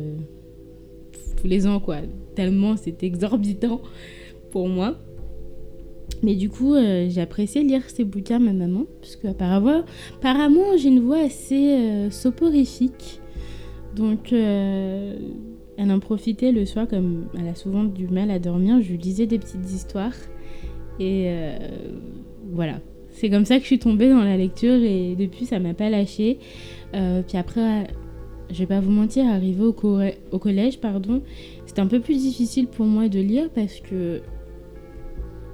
tous 1.35 1.47
les 1.47 1.67
ans, 1.67 1.81
quoi. 1.81 1.99
Tellement 2.35 2.77
c'était 2.77 3.07
exorbitant 3.07 3.81
pour 4.51 4.69
moi. 4.69 4.97
Mais 6.23 6.35
du 6.35 6.49
coup, 6.49 6.75
euh, 6.75 7.09
j'ai 7.11 7.21
apprécié 7.21 7.63
lire 7.63 7.83
ces 7.89 8.05
bouquins, 8.05 8.39
ma 8.39 8.53
maman, 8.53 8.85
parce 9.01 9.17
qu'apparemment, 9.17 9.85
apparemment, 10.17 10.77
j'ai 10.77 10.89
une 10.89 11.01
voix 11.01 11.19
assez 11.19 12.09
soporifique. 12.11 13.21
Donc, 13.95 14.33
elle 14.33 15.19
en 15.79 16.01
profitait 16.01 16.53
le 16.53 16.65
soir, 16.65 16.89
comme 16.89 17.27
elle 17.39 17.49
a 17.49 17.55
souvent 17.55 17.85
du 17.85 18.09
mal 18.09 18.31
à 18.31 18.39
dormir. 18.39 18.81
Je 18.81 18.93
lui 18.93 18.99
lisais 18.99 19.27
des 19.27 19.39
petites 19.39 19.71
histoires. 19.71 20.15
Et 21.01 21.31
voilà, 22.53 22.81
c'est 23.17 23.31
comme 23.31 23.47
ça 23.47 23.57
que 23.57 23.63
je 23.63 23.67
suis 23.67 23.79
tombée 23.79 24.11
dans 24.11 24.23
la 24.23 24.37
lecture 24.37 24.75
et 24.75 25.17
depuis 25.17 25.47
ça 25.47 25.59
m'a 25.59 25.73
pas 25.73 25.89
lâché. 25.89 26.39
Euh, 26.95 27.23
puis 27.27 27.39
après, 27.39 27.87
je 28.51 28.59
vais 28.59 28.67
pas 28.67 28.81
vous 28.81 28.91
mentir, 28.91 29.27
arrivé 29.27 29.65
au, 29.65 29.73
collège, 29.73 30.79
pardon, 30.79 31.23
c'était 31.67 31.81
un 31.81 31.87
peu 31.87 32.01
plus 32.01 32.17
difficile 32.17 32.69
pour 32.69 32.87
moi 32.87 33.09
de 33.09 33.21
lire 33.21 33.51
parce 33.55 33.81
que 33.81 34.21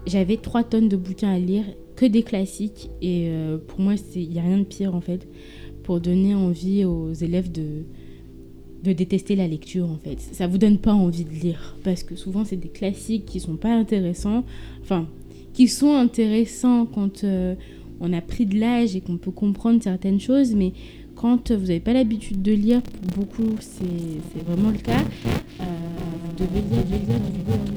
j'avais 0.07 0.37
3 0.37 0.65
tonnes 0.65 0.89
de 0.89 0.97
bouquins 0.97 1.33
à 1.33 1.39
lire, 1.39 1.65
que 1.97 2.07
des 2.07 2.23
classiques. 2.23 2.91
Et 3.01 3.29
euh, 3.29 3.59
pour 3.59 3.81
moi, 3.81 3.95
il 4.15 4.29
n'y 4.29 4.39
a 4.39 4.43
rien 4.43 4.59
de 4.59 4.65
pire 4.65 4.95
en 4.95 5.01
fait 5.01 5.27
pour 5.83 6.01
donner 6.01 6.35
envie 6.35 6.85
aux 6.85 7.13
élèves 7.13 7.51
de, 7.51 7.85
de 8.83 8.93
détester 8.93 9.37
la 9.37 9.47
lecture 9.47 9.89
en 9.89 9.97
fait. 9.97 10.21
Ça 10.21 10.47
vous 10.47 10.59
donne 10.59 10.79
pas 10.79 10.93
envie 10.93 11.25
de 11.25 11.31
lire 11.31 11.77
parce 11.85 12.03
que 12.03 12.17
souvent 12.17 12.45
c'est 12.45 12.57
des 12.57 12.69
classiques 12.69 13.27
qui 13.27 13.41
sont 13.41 13.57
pas 13.57 13.73
intéressants. 13.73 14.45
Enfin, 14.83 15.07
qui 15.53 15.69
sont 15.69 15.95
intéressants 15.95 16.87
quand 16.87 17.25
euh, 17.25 17.55
on 18.01 18.13
a 18.13 18.21
pris 18.21 18.47
de 18.47 18.59
l'âge 18.59 18.97
et 18.97 19.01
qu'on 19.01 19.19
peut 19.19 19.31
comprendre 19.31 19.83
certaines 19.83 20.21
choses, 20.21 20.55
mais 20.55 20.73
vous 21.23 21.67
n'avez 21.67 21.81
pas 21.81 21.93
l'habitude 21.93 22.43
de 22.43 22.53
lire, 22.53 22.83
pour 22.83 23.25
beaucoup 23.25 23.57
c'est 23.61 24.45
vraiment 24.45 24.71
le 24.71 24.79
cas, 24.79 25.01
euh, 25.61 25.65
vous 26.25 26.45
devez 26.45 26.61
lire, 26.61 26.85
lire, 26.85 27.01
lire, 27.07 27.19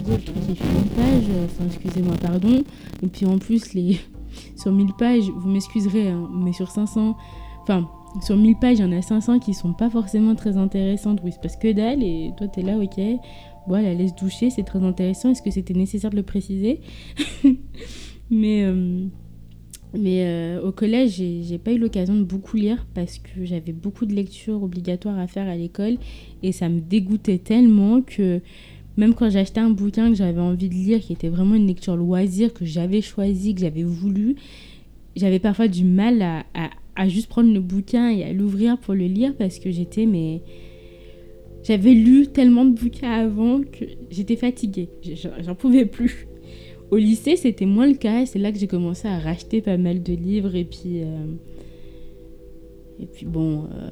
lire, 0.08 0.20
lire, 0.48 0.58
une 0.58 0.90
page, 0.90 1.24
enfin 1.46 1.66
excusez-moi, 1.68 2.16
pardon, 2.22 2.64
et 3.04 3.08
puis 3.08 3.25
en 3.25 3.38
plus, 3.38 3.74
les 3.74 4.00
sur 4.56 4.72
1000 4.72 4.94
pages, 4.98 5.30
vous 5.30 5.50
m'excuserez, 5.50 6.10
hein, 6.10 6.30
mais 6.34 6.54
sur 6.54 6.72
500, 6.72 7.16
enfin 7.62 7.88
sur 8.22 8.36
1000 8.36 8.56
pages, 8.58 8.80
il 8.80 8.82
y 8.82 8.86
en 8.86 8.92
a 8.92 9.02
500 9.02 9.40
qui 9.40 9.54
sont 9.54 9.74
pas 9.74 9.90
forcément 9.90 10.36
très 10.36 10.58
intéressantes, 10.58 11.20
oui, 11.24 11.32
c'est 11.32 11.42
parce 11.42 11.58
que 11.58 11.72
dalle, 11.72 12.02
et 12.02 12.32
toi 12.38 12.48
t'es 12.48 12.62
là, 12.62 12.78
ok, 12.78 13.00
voilà, 13.68 13.94
laisse 13.94 14.16
doucher, 14.16 14.50
c'est 14.50 14.64
très 14.64 14.84
intéressant. 14.84 15.32
Est-ce 15.32 15.42
que 15.42 15.50
c'était 15.50 15.74
nécessaire 15.74 16.12
de 16.12 16.16
le 16.16 16.24
préciser? 16.24 16.82
Mais, 18.30 18.64
euh, 18.64 19.08
mais 19.94 20.25
euh, 20.25 20.62
au 20.62 20.72
collège, 20.72 21.15
j'ai 21.15 21.58
pas 21.58 21.72
eu 21.72 21.77
l'occasion 21.77 22.15
de 22.15 22.24
beaucoup 22.24 22.58
lire 22.58 22.86
parce 22.94 23.18
que 23.18 23.46
j'avais 23.46 23.72
beaucoup 23.72 24.06
de 24.06 24.13
lectures 24.13 24.62
obligatoires 24.62 25.18
à 25.18 25.27
faire 25.27 25.48
à 25.48 25.56
l'école 25.56 25.98
et 26.44 26.51
ça 26.51 26.68
me 26.70 26.82
dégoûtait 26.82 27.38
tellement 27.38 28.01
que 28.01 28.42
même 28.98 29.13
quand 29.13 29.30
j'achetais 29.30 29.60
un 29.60 29.70
bouquin 29.70 30.10
que 30.10 30.15
j'avais 30.15 30.39
envie 30.39 30.70
de 30.70 30.74
lire, 30.74 31.00
qui 31.00 31.13
était 31.13 31.30
vraiment 31.30 31.56
une 31.56 31.68
lecture 31.68 31.96
loisir, 31.96 32.54
que 32.54 32.65
j'avais 32.65 33.01
choisi, 33.01 33.54
que 33.54 33.62
j'avais 33.62 33.84
voulu, 33.84 34.36
j'avais 35.15 35.39
parfois 35.39 35.68
du 35.68 35.84
mal 35.84 36.22
à, 36.22 36.46
à, 36.54 36.70
à, 36.96 37.08
juste 37.08 37.27
prendre 37.27 37.54
le 37.54 37.60
bouquin 37.60 38.10
et 38.10 38.24
à 38.24 38.34
l'ouvrir 38.34 38.77
pour 38.77 38.94
le 38.94 39.06
lire 39.06 39.34
parce 39.38 39.60
que 39.60 39.72
j'étais 39.72 40.06
mais 40.06 40.42
j'avais 41.63 41.94
lu 41.94 42.27
tellement 42.27 42.63
de 42.63 42.75
bouquins 42.75 43.12
avant 43.12 43.62
que 43.62 43.86
j'étais 44.12 44.36
fatiguée. 44.36 44.89
J'en 45.42 45.56
pouvais 45.56 45.86
plus. 45.86 46.27
Au 46.96 46.98
lycée, 46.98 47.36
c'était 47.36 47.66
moins 47.66 47.88
le 47.88 47.96
cas. 47.96 48.25
C'est 48.25 48.40
là 48.40 48.54
que 48.54 48.58
j'ai 48.58 48.68
commencé 48.68 49.06
à 49.06 49.20
racheter 49.20 49.60
pas 49.60 49.75
mal 49.75 50.02
de 50.02 50.14
livres. 50.14 50.56
Et 50.56 50.64
puis, 50.64 51.02
euh... 51.02 51.25
et 53.02 53.06
puis 53.06 53.25
bon, 53.25 53.66
euh, 53.66 53.90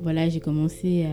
voilà, 0.00 0.28
j'ai 0.28 0.38
commencé 0.38 1.04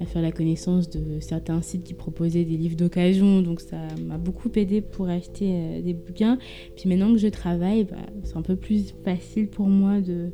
à, 0.00 0.06
faire 0.06 0.22
la 0.22 0.32
connaissance 0.32 0.88
de 0.88 1.20
certains 1.20 1.60
sites 1.60 1.84
qui 1.84 1.92
proposaient 1.92 2.46
des 2.46 2.56
livres 2.56 2.74
d'occasion. 2.74 3.42
Donc 3.42 3.60
ça 3.60 3.76
m'a 4.00 4.16
beaucoup 4.16 4.48
aidé 4.56 4.80
pour 4.80 5.10
acheter 5.10 5.50
euh, 5.50 5.82
des 5.82 5.92
bouquins. 5.92 6.38
Puis 6.74 6.88
maintenant 6.88 7.12
que 7.12 7.18
je 7.18 7.28
travaille, 7.28 7.84
bah, 7.84 7.96
c'est 8.24 8.38
un 8.38 8.42
peu 8.42 8.56
plus 8.56 8.94
facile 9.04 9.48
pour 9.48 9.66
moi 9.66 10.00
de 10.00 10.30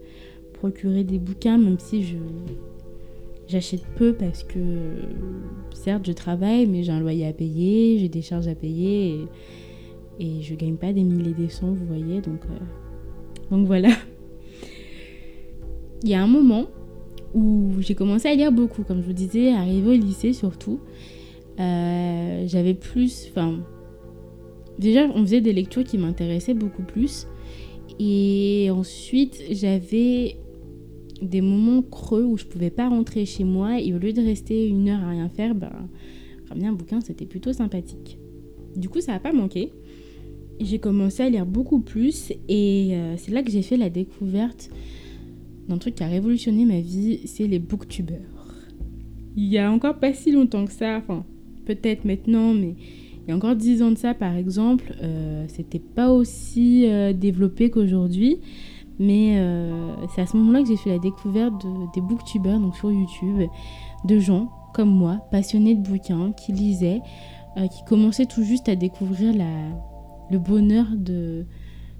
procurer 0.52 1.02
des 1.02 1.18
bouquins, 1.18 1.58
même 1.58 1.80
si 1.80 2.04
je 2.04 2.16
J'achète 3.48 3.84
peu 3.96 4.14
parce 4.14 4.44
que, 4.44 4.58
certes, 5.74 6.06
je 6.06 6.12
travaille, 6.12 6.66
mais 6.66 6.84
j'ai 6.84 6.92
un 6.92 7.00
loyer 7.00 7.26
à 7.26 7.32
payer, 7.32 7.98
j'ai 7.98 8.08
des 8.08 8.22
charges 8.22 8.46
à 8.46 8.54
payer 8.54 9.08
et, 9.08 9.28
et 10.18 10.42
je 10.42 10.54
gagne 10.54 10.76
pas 10.76 10.92
des 10.92 11.02
milliers 11.02 11.34
des 11.34 11.48
cents, 11.48 11.72
vous 11.72 11.86
voyez. 11.86 12.20
Donc, 12.20 12.40
euh, 12.44 13.50
donc 13.50 13.66
voilà. 13.66 13.90
Il 16.02 16.08
y 16.08 16.14
a 16.14 16.22
un 16.22 16.26
moment 16.26 16.66
où 17.34 17.72
j'ai 17.78 17.94
commencé 17.94 18.28
à 18.28 18.34
lire 18.34 18.52
beaucoup, 18.52 18.82
comme 18.82 19.00
je 19.00 19.06
vous 19.06 19.12
disais, 19.12 19.52
arrivé 19.52 19.88
au 19.88 20.00
lycée 20.00 20.32
surtout. 20.32 20.80
Euh, 21.60 22.44
j'avais 22.46 22.74
plus. 22.74 23.28
Enfin. 23.30 23.60
Déjà, 24.78 25.06
on 25.14 25.22
faisait 25.22 25.40
des 25.40 25.52
lectures 25.52 25.84
qui 25.84 25.98
m'intéressaient 25.98 26.54
beaucoup 26.54 26.82
plus. 26.82 27.26
Et 28.00 28.68
ensuite, 28.70 29.42
j'avais 29.50 30.36
des 31.20 31.40
moments 31.40 31.82
creux 31.82 32.24
où 32.24 32.36
je 32.36 32.44
pouvais 32.44 32.70
pas 32.70 32.88
rentrer 32.88 33.24
chez 33.26 33.44
moi 33.44 33.80
et 33.80 33.94
au 33.94 33.98
lieu 33.98 34.12
de 34.12 34.20
rester 34.20 34.66
une 34.66 34.88
heure 34.88 35.02
à 35.02 35.10
rien 35.10 35.28
faire, 35.28 35.54
ben, 35.54 35.70
ramener 36.48 36.66
un 36.66 36.72
bouquin 36.72 37.00
c'était 37.00 37.26
plutôt 37.26 37.52
sympathique. 37.52 38.18
Du 38.74 38.88
coup, 38.88 39.00
ça 39.00 39.12
n'a 39.12 39.20
pas 39.20 39.32
manqué. 39.32 39.72
J'ai 40.60 40.78
commencé 40.78 41.22
à 41.22 41.28
lire 41.28 41.46
beaucoup 41.46 41.80
plus 41.80 42.32
et 42.48 42.90
euh, 42.92 43.16
c'est 43.16 43.32
là 43.32 43.42
que 43.42 43.50
j'ai 43.50 43.62
fait 43.62 43.76
la 43.76 43.90
découverte 43.90 44.70
d'un 45.68 45.78
truc 45.78 45.96
qui 45.96 46.02
a 46.02 46.08
révolutionné 46.08 46.64
ma 46.64 46.80
vie, 46.80 47.20
c'est 47.26 47.46
les 47.46 47.58
booktubers. 47.58 48.18
Il 49.36 49.46
y 49.46 49.58
a 49.58 49.70
encore 49.70 49.98
pas 49.98 50.12
si 50.12 50.30
longtemps 50.30 50.64
que 50.64 50.72
ça, 50.72 50.98
enfin 50.98 51.24
peut-être 51.64 52.04
maintenant, 52.04 52.52
mais 52.54 52.74
il 53.24 53.30
y 53.30 53.32
a 53.32 53.36
encore 53.36 53.56
10 53.56 53.82
ans 53.82 53.90
de 53.90 53.96
ça, 53.98 54.14
par 54.14 54.34
exemple, 54.36 54.94
euh, 55.02 55.44
c'était 55.48 55.78
pas 55.78 56.12
aussi 56.12 56.86
euh, 56.86 57.12
développé 57.12 57.70
qu'aujourd'hui. 57.70 58.38
Mais 58.98 59.42
c'est 60.14 60.20
à 60.20 60.26
ce 60.26 60.36
moment-là 60.36 60.62
que 60.62 60.68
j'ai 60.68 60.76
fait 60.76 60.90
la 60.90 60.98
découverte 60.98 61.64
de, 61.64 61.92
des 61.92 62.00
booktubers, 62.00 62.60
donc 62.60 62.76
sur 62.76 62.92
YouTube, 62.92 63.48
de 64.04 64.18
gens 64.20 64.52
comme 64.74 64.90
moi, 64.90 65.26
passionnés 65.32 65.74
de 65.74 65.80
bouquins, 65.80 66.30
qui 66.32 66.52
lisaient, 66.52 67.00
qui 67.56 67.84
commençaient 67.88 68.26
tout 68.26 68.44
juste 68.44 68.68
à 68.68 68.76
découvrir 68.76 69.34
la, 69.34 69.46
le 70.32 70.38
bonheur 70.38 70.86
de, 70.96 71.44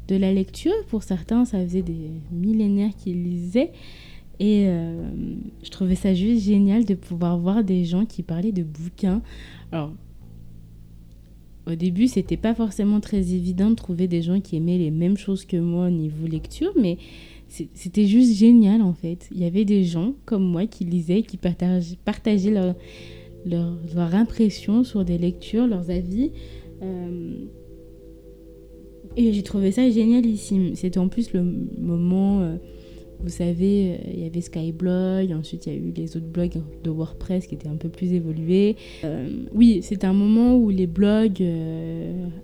de 0.09 0.17
la 0.17 0.33
lecture. 0.33 0.73
Pour 0.89 1.03
certains, 1.03 1.45
ça 1.45 1.63
faisait 1.63 1.83
des 1.83 2.11
millénaires 2.33 2.95
qu'ils 2.97 3.23
lisaient. 3.23 3.73
Et 4.41 4.67
je 5.63 5.71
trouvais 5.71 5.95
ça 5.95 6.15
juste 6.15 6.45
génial 6.45 6.85
de 6.85 6.95
pouvoir 6.95 7.39
voir 7.39 7.63
des 7.63 7.85
gens 7.85 8.05
qui 8.07 8.25
parlaient 8.25 8.51
de 8.51 8.65
bouquins. 8.65 9.23
Alors, 9.71 9.93
au 11.67 11.75
début, 11.77 12.09
c'était 12.09 12.37
pas 12.37 12.55
forcément 12.55 12.99
très 12.99 13.35
évident 13.35 13.71
de 13.71 13.77
trouver 13.77 14.09
des 14.09 14.23
gens 14.23 14.41
qui 14.41 14.57
aimaient 14.57 14.79
les 14.79 14.91
mêmes 14.91 15.17
choses 15.17 15.45
que 15.45 15.57
moi 15.57 15.87
au 15.87 15.91
niveau 15.91 16.27
lecture, 16.27 16.73
mais 16.81 16.99
c'était 17.49 18.07
juste 18.07 18.35
génial 18.35 18.83
en 18.83 18.95
fait. 18.95 19.29
Il 19.33 19.41
y 19.41 19.45
avait 19.45 19.65
des 19.65 19.85
gens 19.85 20.15
comme 20.25 20.43
moi 20.43 20.67
qui 20.67 20.85
lisaient, 20.85 21.23
qui 21.23 21.37
partageaient, 21.37 21.97
partageaient 22.05 22.51
leur, 22.51 22.75
leur, 23.47 23.77
leur 23.95 24.15
impression 24.15 24.83
sur 24.83 25.05
des 25.05 25.19
lectures, 25.19 25.67
leurs 25.69 25.91
avis. 25.91 26.33
Euh, 26.83 27.45
et 29.17 29.33
j'ai 29.33 29.43
trouvé 29.43 29.73
ça 29.73 29.89
génialissime. 29.91 30.75
C'était 30.75 30.99
en 30.99 31.09
plus 31.09 31.33
le 31.33 31.43
moment 31.79 32.41
euh, 32.41 32.57
vous 33.21 33.29
savez, 33.29 33.93
euh, 33.93 34.11
il 34.13 34.21
y 34.21 34.27
avait 34.27 34.41
Skyblog, 34.41 35.33
ensuite 35.33 35.67
il 35.67 35.73
y 35.73 35.77
a 35.77 35.79
eu 35.79 35.93
les 35.95 36.17
autres 36.17 36.27
blogs 36.27 36.61
de 36.83 36.91
WordPress 36.91 37.47
qui 37.47 37.55
étaient 37.55 37.69
un 37.69 37.77
peu 37.77 37.89
plus 37.89 38.13
évolués. 38.13 38.77
Euh, 39.05 39.29
oui, 39.53 39.81
c'était 39.83 40.07
un 40.07 40.13
moment 40.13 40.57
où 40.57 40.71
les 40.71 40.87
blogs 40.87 41.43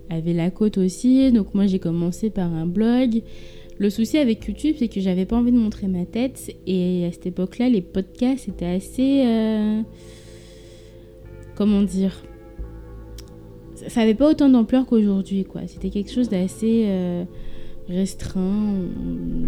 avaient 0.09 0.33
la 0.33 0.51
cote 0.51 0.77
aussi, 0.77 1.31
donc 1.31 1.53
moi 1.53 1.67
j'ai 1.67 1.79
commencé 1.79 2.29
par 2.29 2.53
un 2.53 2.65
blog. 2.65 3.21
Le 3.77 3.89
souci 3.89 4.17
avec 4.17 4.45
YouTube, 4.45 4.75
c'est 4.77 4.89
que 4.89 4.99
j'avais 4.99 5.25
pas 5.25 5.37
envie 5.37 5.53
de 5.53 5.57
montrer 5.57 5.87
ma 5.87 6.05
tête, 6.05 6.53
et 6.67 7.05
à 7.05 7.11
cette 7.11 7.27
époque-là, 7.27 7.69
les 7.69 7.81
podcasts 7.81 8.47
étaient 8.47 8.65
assez. 8.65 9.23
comment 11.55 11.81
dire 11.81 12.23
Ça 13.87 14.01
avait 14.01 14.15
pas 14.15 14.29
autant 14.29 14.49
d'ampleur 14.49 14.85
qu'aujourd'hui, 14.85 15.45
quoi. 15.45 15.61
C'était 15.67 15.89
quelque 15.89 16.11
chose 16.11 16.29
d'assez 16.29 17.25
restreint. 17.87 18.75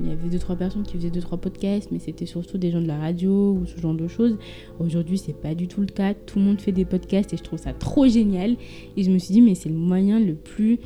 Il 0.03 0.09
y 0.09 0.11
avait 0.11 0.29
deux 0.29 0.39
trois 0.39 0.55
personnes 0.55 0.83
qui 0.83 0.97
faisaient 0.97 1.11
deux 1.11 1.21
trois 1.21 1.37
podcasts, 1.37 1.91
mais 1.91 1.99
c'était 1.99 2.25
surtout 2.25 2.57
des 2.57 2.71
gens 2.71 2.81
de 2.81 2.87
la 2.87 2.97
radio 2.97 3.53
ou 3.53 3.65
ce 3.65 3.79
genre 3.79 3.93
de 3.93 4.07
choses. 4.07 4.37
Aujourd'hui, 4.79 5.17
c'est 5.17 5.39
pas 5.39 5.53
du 5.53 5.67
tout 5.67 5.81
le 5.81 5.87
cas. 5.87 6.13
Tout 6.13 6.39
le 6.39 6.45
monde 6.45 6.59
fait 6.61 6.71
des 6.71 6.85
podcasts 6.85 7.33
et 7.33 7.37
je 7.37 7.43
trouve 7.43 7.59
ça 7.59 7.73
trop 7.73 8.07
génial. 8.07 8.55
Et 8.97 9.03
je 9.03 9.11
me 9.11 9.19
suis 9.19 9.33
dit, 9.33 9.41
mais 9.41 9.53
c'est 9.55 9.69
le 9.69 9.75
moyen 9.75 10.19
le 10.19 10.33
plus 10.33 10.79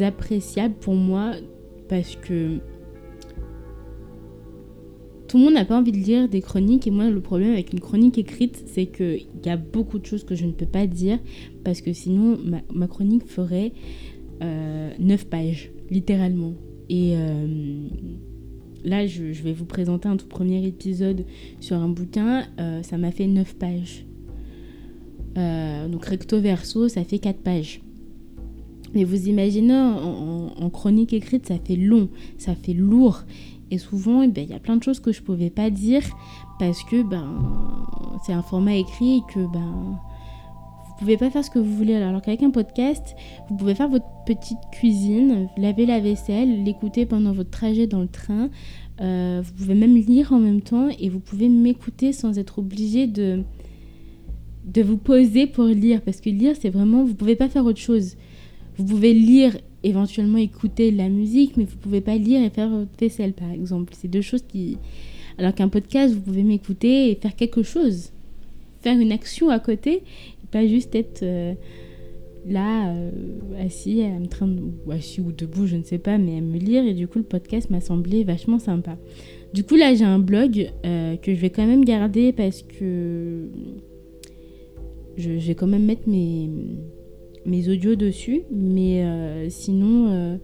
appréciable 0.00 0.74
pour 0.80 0.94
moi 0.94 1.32
parce 1.88 2.16
que 2.16 2.58
tout 5.28 5.38
le 5.38 5.44
monde 5.44 5.54
n'a 5.54 5.64
pas 5.64 5.78
envie 5.78 5.92
de 5.92 5.98
lire 5.98 6.28
des 6.28 6.40
chroniques 6.40 6.86
et 6.86 6.90
moi 6.90 7.10
le 7.10 7.20
problème 7.20 7.52
avec 7.52 7.72
une 7.72 7.80
chronique 7.80 8.18
écrite 8.18 8.62
c'est 8.66 8.86
qu'il 8.86 9.26
y 9.44 9.48
a 9.48 9.56
beaucoup 9.56 9.98
de 9.98 10.06
choses 10.06 10.24
que 10.24 10.34
je 10.34 10.46
ne 10.46 10.52
peux 10.52 10.66
pas 10.66 10.86
dire 10.86 11.18
parce 11.64 11.80
que 11.80 11.92
sinon 11.92 12.38
ma, 12.72 12.86
chronique 12.86 13.26
ferait 13.26 13.72
euh, 14.42 14.90
9 14.98 15.26
pages 15.26 15.70
littéralement 15.90 16.54
et 16.88 17.14
euh, 17.16 17.88
là, 18.84 19.06
je, 19.06 19.24
vais 19.24 19.52
vous 19.52 19.64
présenter 19.64 20.08
un 20.08 20.16
tout 20.16 20.26
premier 20.26 20.64
épisode 20.66 21.24
sur 21.60 21.76
un 21.76 21.88
bouquin. 21.88 22.44
Euh, 22.58 22.82
ça 22.82 22.96
m'a 22.96 23.10
fait 23.10 23.26
9 23.26 23.56
pages. 23.56 24.06
Euh, 25.36 25.88
donc 25.88 26.06
recto 26.06 26.40
verso, 26.40 26.88
ça 26.88 27.04
fait 27.04 27.18
4 27.18 27.40
pages. 27.40 27.80
Mais 28.94 29.04
vous 29.04 29.28
imaginez, 29.28 29.74
en, 29.74 30.70
chronique 30.70 31.12
écrite, 31.12 31.46
ça 31.46 31.58
fait 31.62 31.76
long, 31.76 32.08
ça 32.38 32.54
fait 32.54 32.72
lourd. 32.72 33.24
Et 33.70 33.78
souvent, 33.78 34.22
eh 34.22 34.28
ben, 34.28 34.44
il 34.44 34.50
y 34.50 34.54
a 34.54 34.60
plein 34.60 34.76
de 34.76 34.82
choses 34.82 35.00
que 35.00 35.12
je 35.12 35.22
pouvais 35.22 35.50
pas 35.50 35.70
dire 35.70 36.02
parce 36.58 36.82
que 36.84 37.02
ben, 37.02 37.26
c'est 38.24 38.32
un 38.32 38.42
format 38.42 38.76
écrit 38.76 39.16
et 39.16 39.32
que 39.32 39.40
ben, 39.52 39.98
vous 40.86 40.94
pouvez 41.00 41.16
pas 41.16 41.30
faire 41.30 41.44
ce 41.44 41.50
que 41.50 41.58
vous 41.58 41.74
voulez. 41.74 41.94
Alors 41.94 42.22
qu'avec 42.22 42.42
un 42.42 42.50
podcast, 42.50 43.16
vous 43.48 43.56
pouvez 43.56 43.74
faire 43.74 43.88
votre 43.88 44.06
petite 44.24 44.58
cuisine, 44.72 45.48
laver 45.56 45.84
la 45.84 46.00
vaisselle, 46.00 46.64
l'écouter 46.64 47.06
pendant 47.06 47.32
votre 47.32 47.50
trajet 47.50 47.86
dans 47.86 48.00
le 48.00 48.08
train. 48.08 48.48
Euh, 49.00 49.42
vous 49.44 49.52
pouvez 49.52 49.74
même 49.74 49.94
lire 49.94 50.32
en 50.32 50.38
même 50.38 50.62
temps 50.62 50.88
et 50.98 51.10
vous 51.10 51.20
pouvez 51.20 51.48
m'écouter 51.48 52.12
sans 52.12 52.38
être 52.38 52.60
obligé 52.60 53.06
de, 53.06 53.42
de 54.64 54.82
vous 54.82 54.96
poser 54.96 55.46
pour 55.46 55.64
lire. 55.64 56.00
Parce 56.02 56.20
que 56.20 56.30
lire, 56.30 56.54
c'est 56.58 56.70
vraiment, 56.70 57.04
vous 57.04 57.14
pouvez 57.14 57.36
pas 57.36 57.48
faire 57.48 57.66
autre 57.66 57.80
chose. 57.80 58.16
Vous 58.78 58.84
pouvez 58.84 59.12
lire, 59.12 59.56
éventuellement 59.82 60.38
écouter 60.38 60.90
la 60.90 61.08
musique, 61.08 61.56
mais 61.56 61.64
vous 61.64 61.76
pouvez 61.76 62.00
pas 62.00 62.16
lire 62.16 62.42
et 62.42 62.50
faire 62.50 62.68
votre 62.68 62.90
vaisselle, 62.98 63.32
par 63.32 63.50
exemple. 63.50 63.92
C'est 63.96 64.08
deux 64.08 64.22
choses 64.22 64.42
qui... 64.46 64.78
Alors 65.38 65.54
qu'un 65.54 65.68
podcast, 65.68 66.14
vous 66.14 66.20
pouvez 66.20 66.42
m'écouter 66.42 67.10
et 67.10 67.14
faire 67.14 67.36
quelque 67.36 67.62
chose. 67.62 68.10
Faire 68.80 68.98
une 68.98 69.12
action 69.12 69.50
à 69.50 69.58
côté 69.58 70.02
pas 70.50 70.66
juste 70.66 70.94
être 70.94 71.22
euh, 71.22 71.54
là, 72.46 72.94
euh, 72.94 73.10
assis, 73.64 74.02
en 74.02 74.26
train 74.26 74.46
de, 74.46 74.60
ou 74.86 74.90
assis 74.90 75.20
ou 75.20 75.32
debout, 75.32 75.66
je 75.66 75.76
ne 75.76 75.82
sais 75.82 75.98
pas, 75.98 76.18
mais 76.18 76.38
à 76.38 76.40
me 76.40 76.58
lire. 76.58 76.84
Et 76.84 76.94
du 76.94 77.08
coup, 77.08 77.18
le 77.18 77.24
podcast 77.24 77.70
m'a 77.70 77.80
semblé 77.80 78.24
vachement 78.24 78.58
sympa. 78.58 78.96
Du 79.52 79.64
coup, 79.64 79.76
là, 79.76 79.94
j'ai 79.94 80.04
un 80.04 80.18
blog 80.18 80.70
euh, 80.84 81.16
que 81.16 81.34
je 81.34 81.40
vais 81.40 81.50
quand 81.50 81.66
même 81.66 81.84
garder 81.84 82.32
parce 82.32 82.62
que 82.62 83.48
je, 85.16 85.30
vais 85.30 85.54
quand 85.54 85.66
même 85.66 85.84
mettre 85.84 86.08
mes, 86.08 86.50
mes 87.46 87.68
audios 87.68 87.96
dessus. 87.96 88.42
Mais 88.50 89.48
sinon, 89.48 90.38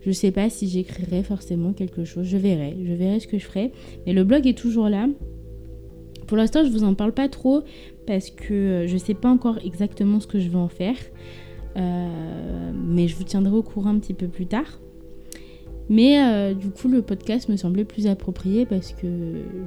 je 0.00 0.10
sais 0.12 0.30
pas 0.30 0.50
si 0.50 0.68
j'écrirai 0.68 1.22
forcément 1.22 1.72
quelque 1.72 2.04
chose. 2.04 2.26
Je 2.26 2.36
verrai. 2.36 2.76
Je 2.84 2.92
verrai 2.92 3.20
ce 3.20 3.26
que 3.26 3.38
je 3.38 3.44
ferai. 3.44 3.72
Mais 4.06 4.12
le 4.12 4.24
blog 4.24 4.46
est 4.46 4.56
toujours 4.56 4.88
là. 4.88 5.08
Pour 6.26 6.36
l'instant, 6.36 6.64
je 6.64 6.70
vous 6.70 6.84
en 6.84 6.94
parle 6.94 7.12
pas 7.12 7.28
trop 7.28 7.62
parce 8.06 8.30
que 8.30 8.54
euh, 8.54 8.86
je 8.86 8.96
sais 8.96 9.14
pas 9.14 9.28
encore 9.28 9.58
exactement 9.64 10.20
ce 10.20 10.26
que 10.26 10.38
je 10.38 10.48
vais 10.48 10.58
en 10.58 10.68
faire. 10.68 10.96
Euh, 11.76 12.72
mais 12.74 13.08
je 13.08 13.16
vous 13.16 13.24
tiendrai 13.24 13.54
au 13.54 13.62
courant 13.62 13.90
un 13.90 13.98
petit 13.98 14.14
peu 14.14 14.28
plus 14.28 14.46
tard. 14.46 14.80
Mais 15.90 16.18
euh, 16.18 16.54
du 16.54 16.70
coup, 16.70 16.88
le 16.88 17.02
podcast 17.02 17.48
me 17.48 17.56
semblait 17.56 17.84
plus 17.84 18.06
approprié 18.06 18.64
parce 18.66 18.92
que 18.92 19.06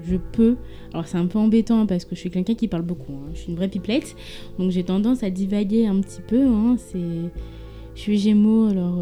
je 0.05 0.17
peux. 0.17 0.55
Alors, 0.93 1.07
c'est 1.07 1.17
un 1.17 1.27
peu 1.27 1.39
embêtant 1.39 1.85
parce 1.85 2.05
que 2.05 2.15
je 2.15 2.19
suis 2.19 2.31
quelqu'un 2.31 2.55
qui 2.55 2.67
parle 2.67 2.83
beaucoup. 2.83 3.13
Hein. 3.13 3.29
Je 3.33 3.39
suis 3.39 3.49
une 3.49 3.55
vraie 3.55 3.67
pipelette. 3.67 4.15
Donc, 4.57 4.71
j'ai 4.71 4.83
tendance 4.83 5.23
à 5.23 5.29
divaguer 5.29 5.85
un 5.85 5.99
petit 6.01 6.21
peu. 6.21 6.45
Hein. 6.45 6.77
C'est... 6.77 7.31
Je 7.95 8.01
suis 8.01 8.17
Gémeaux, 8.17 8.67
alors 8.67 9.01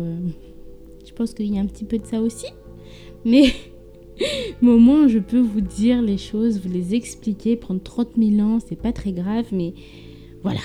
je 1.06 1.12
pense 1.13 1.34
qu'il 1.34 1.54
y 1.54 1.58
a 1.58 1.62
un 1.62 1.65
petit 1.65 1.84
peu 1.84 1.97
de 1.97 2.06
ça 2.06 2.21
aussi. 2.21 2.47
Mais 3.25 3.51
mais 4.62 4.71
au 4.71 4.80
moins, 4.80 5.08
je 5.08 5.19
peux 5.19 5.39
vous 5.39 5.62
dire 5.62 6.01
les 6.01 6.17
choses, 6.17 6.60
vous 6.60 6.71
les 6.71 6.95
expliquer, 6.95 7.56
prendre 7.56 7.82
30 7.82 8.12
000 8.17 8.39
ans, 8.47 8.60
c'est 8.65 8.80
pas 8.80 8.91
très 8.91 9.12
grave, 9.12 9.45
mais 9.51 9.73
voilà. 10.43 10.62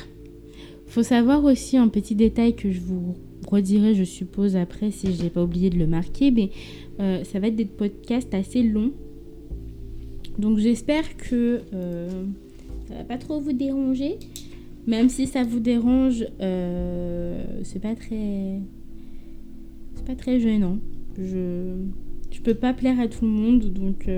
Faut 0.87 1.03
savoir 1.03 1.45
aussi 1.45 1.77
un 1.77 1.89
petit 1.89 2.15
détail 2.15 2.55
que 2.55 2.71
je 2.71 2.81
vous 2.81 3.15
redirai, 3.51 3.95
je 3.95 4.05
suppose, 4.05 4.57
après, 4.57 4.91
si 4.91 5.15
je 5.15 5.23
n'ai 5.23 5.31
pas 5.31 5.43
oublié 5.43 5.71
de 5.71 5.79
le 5.79 5.87
marquer, 5.87 6.31
mais 6.31 6.51
euh, 7.01 7.25
ça 7.25 7.41
va 7.41 7.49
être 7.49 7.57
des 7.57 7.65
podcasts 7.65 8.35
assez 8.35 8.63
longs. 8.63 8.93
Donc 10.39 10.59
j'espère 10.59 11.17
que 11.17 11.61
euh, 11.75 12.25
ça 12.89 12.95
va 12.95 13.05
pas 13.05 13.19
trop 13.19 13.41
vous 13.41 13.53
déranger. 13.53 14.19
Même 14.87 15.09
si 15.09 15.27
ça 15.27 15.45
vous 15.45 15.61
dérange, 15.61 16.25
euh, 16.41 17.45
c'est 17.65 17.81
pas 17.81 17.95
très. 17.95 18.61
C'est 19.95 20.07
pas 20.07 20.15
très 20.15 20.41
gênant. 20.41 20.79
Je 21.19 21.75
je 22.31 22.41
peux 22.41 22.55
pas 22.55 22.73
plaire 22.73 22.99
à 23.01 23.09
tout 23.09 23.25
le 23.25 23.31
monde, 23.31 23.65
donc 23.73 24.09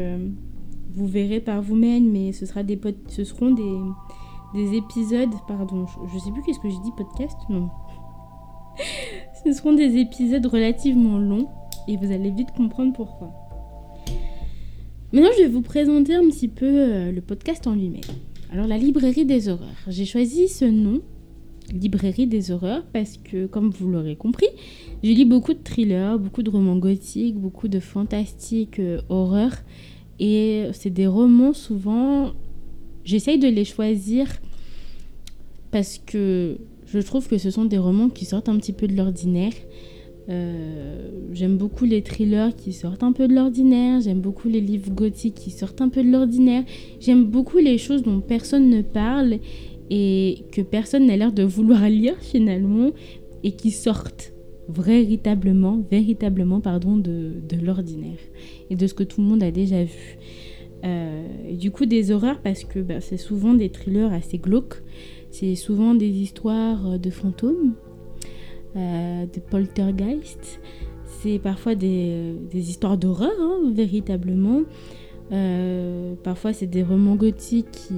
vous 0.95 1.07
verrez 1.07 1.41
par 1.41 1.63
vous-même, 1.63 2.11
mais 2.11 2.33
ce, 2.33 2.45
sera 2.45 2.63
des 2.63 2.79
ce 3.09 3.25
seront 3.25 3.51
des, 3.51 3.79
des 4.55 4.77
épisodes, 4.77 5.33
pardon, 5.49 5.87
je, 6.13 6.19
sais 6.19 6.31
plus 6.31 6.43
qu'est-ce 6.43 6.61
que 6.61 6.69
j'ai 6.69 6.81
dit, 6.81 6.93
podcast? 6.97 7.37
Non. 7.49 7.71
ce 9.45 9.53
seront 9.53 9.73
des 9.73 9.97
épisodes 9.97 10.45
relativement 10.47 11.19
longs, 11.19 11.49
et 11.89 11.97
vous 11.97 12.13
allez 12.13 12.31
vite 12.31 12.51
comprendre 12.57 12.93
pourquoi. 12.93 13.33
Maintenant, 15.13 15.31
je 15.37 15.43
vais 15.43 15.49
vous 15.49 15.63
présenter 15.63 16.15
un 16.15 16.27
petit 16.29 16.49
peu 16.49 16.67
euh, 16.67 17.13
le 17.13 17.21
podcast 17.21 17.67
en 17.67 17.75
lui-même. 17.75 18.01
Alors, 18.51 18.67
la 18.67 18.79
librairie 18.79 19.27
des 19.27 19.49
horreurs. 19.49 19.69
J'ai 19.89 20.05
choisi 20.05 20.49
ce 20.49 20.65
nom 20.65 21.01
librairie 21.73 22.27
des 22.27 22.51
horreurs 22.51 22.85
parce 22.93 23.17
que, 23.17 23.47
comme 23.47 23.71
vous 23.71 23.91
l'aurez 23.91 24.17
compris, 24.17 24.49
je 25.03 25.11
lis 25.11 25.25
beaucoup 25.25 25.55
de 25.55 25.63
thrillers, 25.63 26.19
beaucoup 26.19 26.43
de 26.43 26.51
romans 26.51 26.77
gothiques, 26.77 27.37
beaucoup 27.37 27.69
de 27.69 27.81
fantastique 27.81 28.79
euh, 28.79 29.01
horreur. 29.09 29.53
Et 30.19 30.67
c'est 30.73 30.91
des 30.91 31.07
romans 31.07 31.53
souvent, 31.53 32.33
j'essaye 33.05 33.39
de 33.39 33.49
les 33.49 33.65
choisir 33.65 34.29
parce 35.71 35.99
que 35.99 36.59
je 36.93 36.99
trouve 36.99 37.27
que 37.27 37.39
ce 37.39 37.51
sont 37.51 37.65
des 37.65 37.79
romans 37.79 38.11
qui 38.11 38.27
sortent 38.27 38.51
un 38.51 38.59
petit 38.59 38.75
peu 38.75 38.87
de 38.87 38.95
l'ordinaire. 38.95 39.55
Euh, 40.29 41.11
j'aime 41.33 41.57
beaucoup 41.57 41.85
les 41.85 42.03
thrillers 42.03 42.55
qui 42.55 42.75
sortent 42.75 43.03
un 43.03 43.13
peu 43.13 43.27
de 43.29 43.35
l'ordinaire. 43.35 44.01
J'aime 44.03 44.21
beaucoup 44.21 44.49
les 44.49 44.61
livres 44.61 44.91
gothiques 44.91 45.37
qui 45.37 45.51
sortent 45.51 45.81
un 45.81 45.89
peu 45.89 46.03
de 46.05 46.11
l'ordinaire. 46.11 46.65
J'aime 47.01 47.25
beaucoup 47.25 47.59
les 47.59 47.79
choses 47.79 48.03
dont 48.03 48.21
personne 48.21 48.69
ne 48.69 48.83
parle 48.83 49.39
et 49.91 50.45
que 50.53 50.61
personne 50.61 51.07
n'a 51.07 51.17
l'air 51.17 51.33
de 51.33 51.43
vouloir 51.43 51.89
lire 51.89 52.17
finalement 52.21 52.91
et 53.43 53.53
qui 53.53 53.71
sortent 53.71 54.35
véritablement, 54.69 55.83
véritablement 55.91 56.61
pardon, 56.61 56.99
de, 56.99 57.33
de 57.49 57.57
l'ordinaire 57.65 58.19
et 58.71 58.77
de 58.77 58.87
ce 58.87 58.95
que 58.95 59.03
tout 59.03 59.23
le 59.23 59.27
monde 59.27 59.43
a 59.43 59.51
déjà 59.51 59.83
vu. 59.83 60.19
Euh, 60.85 61.23
du 61.53 61.71
coup, 61.71 61.87
des 61.87 62.11
horreurs 62.11 62.41
parce 62.41 62.65
que 62.65 62.81
bah, 62.81 63.01
c'est 63.01 63.17
souvent 63.17 63.55
des 63.55 63.71
thrillers 63.71 64.13
assez 64.13 64.39
glauques, 64.39 64.83
c'est 65.33 65.57
souvent 65.57 65.97
des 65.97 66.09
histoires 66.09 67.01
de 67.01 67.11
fantômes, 67.11 67.75
euh, 68.77 69.27
de 69.27 69.41
poltergeist, 69.41 70.61
c'est 71.05 71.39
parfois 71.39 71.75
des, 71.75 72.35
des 72.51 72.71
histoires 72.71 72.97
d'horreur, 72.97 73.33
hein, 73.41 73.73
véritablement. 73.75 74.63
Euh, 75.33 76.15
parfois, 76.23 76.53
c'est 76.53 76.67
des 76.67 76.83
romans 76.83 77.17
gothiques 77.17 77.71
qui 77.71 77.95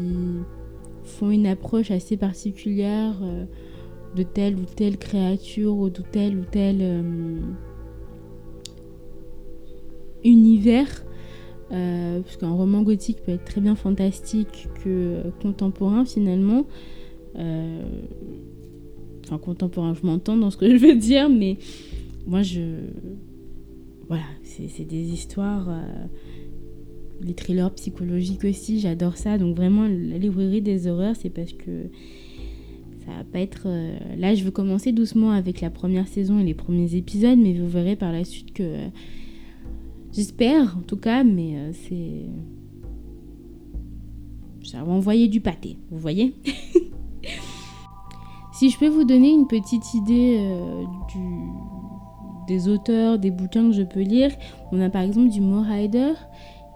font 1.05 1.31
une 1.31 1.47
approche 1.47 1.91
assez 1.91 2.17
particulière 2.17 3.17
euh, 3.23 3.45
de 4.15 4.23
telle 4.23 4.57
ou 4.57 4.65
telle 4.65 4.99
créature 4.99 5.77
ou 5.77 5.91
de 5.91 6.03
tel 6.03 6.39
ou 6.39 6.45
tel 6.45 6.79
euh, 6.81 7.41
univers. 10.23 11.05
parce 11.71 12.37
qu'un 12.37 12.53
roman 12.53 12.83
gothique 12.83 13.23
peut 13.25 13.33
être 13.33 13.45
très 13.45 13.61
bien 13.61 13.75
fantastique 13.75 14.69
que 14.83 15.23
contemporain 15.43 16.05
finalement. 16.05 16.67
Enfin, 17.35 19.39
contemporain, 19.39 19.95
je 19.95 20.07
m'entends 20.07 20.37
dans 20.37 20.51
ce 20.51 20.57
que 20.57 20.71
je 20.71 20.77
veux 20.77 20.97
dire, 20.97 21.29
mais 21.29 21.59
moi, 22.27 22.43
je. 22.43 22.61
Voilà, 24.09 24.25
c'est 24.43 24.85
des 24.85 25.13
histoires 25.13 25.69
les 27.25 27.35
thrillers 27.35 27.73
psychologiques 27.75 28.45
aussi, 28.45 28.81
j'adore 28.81 29.17
ça. 29.17 29.39
Donc 29.39 29.57
vraiment, 29.57 29.85
la 29.85 30.19
librairie 30.19 30.63
des 30.63 30.87
horreurs, 30.87 31.17
c'est 31.17 31.31
parce 31.31 31.53
que 31.53 31.87
ça 33.05 33.13
va 33.13 33.25
pas 33.25 33.41
être... 33.41 33.65
Euh, 33.67 33.99
là, 34.17 34.35
je 34.35 34.45
veux 34.45 34.51
commencer 34.51 34.93
doucement 34.93 35.33
avec 35.33 35.61
la 35.61 35.71
première 35.71 36.09
saison 36.09 36.39
et 36.39 36.45
les 36.45 36.55
premiers 36.55 36.95
épisodes, 36.95 37.39
mais 37.39 37.53
vous 37.53 37.69
verrez 37.69 37.97
par 37.97 38.13
la 38.13 38.25
suite 38.25 38.53
que... 38.53 38.77
J'espère, 40.13 40.77
en 40.79 40.83
tout 40.83 40.97
cas, 40.97 41.25
mais 41.25 41.57
euh, 41.57 41.73
c'est... 41.73 42.27
Ça 44.63 44.83
va 44.83 44.93
envoyer 44.93 45.29
du 45.29 45.41
pâté, 45.41 45.77
vous 45.91 45.99
voyez? 45.99 46.35
Si 48.65 48.71
je 48.71 48.79
peux 48.79 48.89
vous 48.89 49.05
donner 49.05 49.31
une 49.31 49.47
petite 49.47 49.93
idée 49.93 50.39
euh, 50.41 50.85
des 52.47 52.67
auteurs, 52.67 53.19
des 53.19 53.31
bouquins 53.31 53.67
que 53.69 53.73
je 53.73 53.83
peux 53.83 54.01
lire, 54.01 54.31
on 54.73 54.81
a 54.81 54.89
par 54.89 55.03
exemple 55.03 55.29
du 55.29 55.43
Mo 55.43 55.61
Rider 55.61 56.15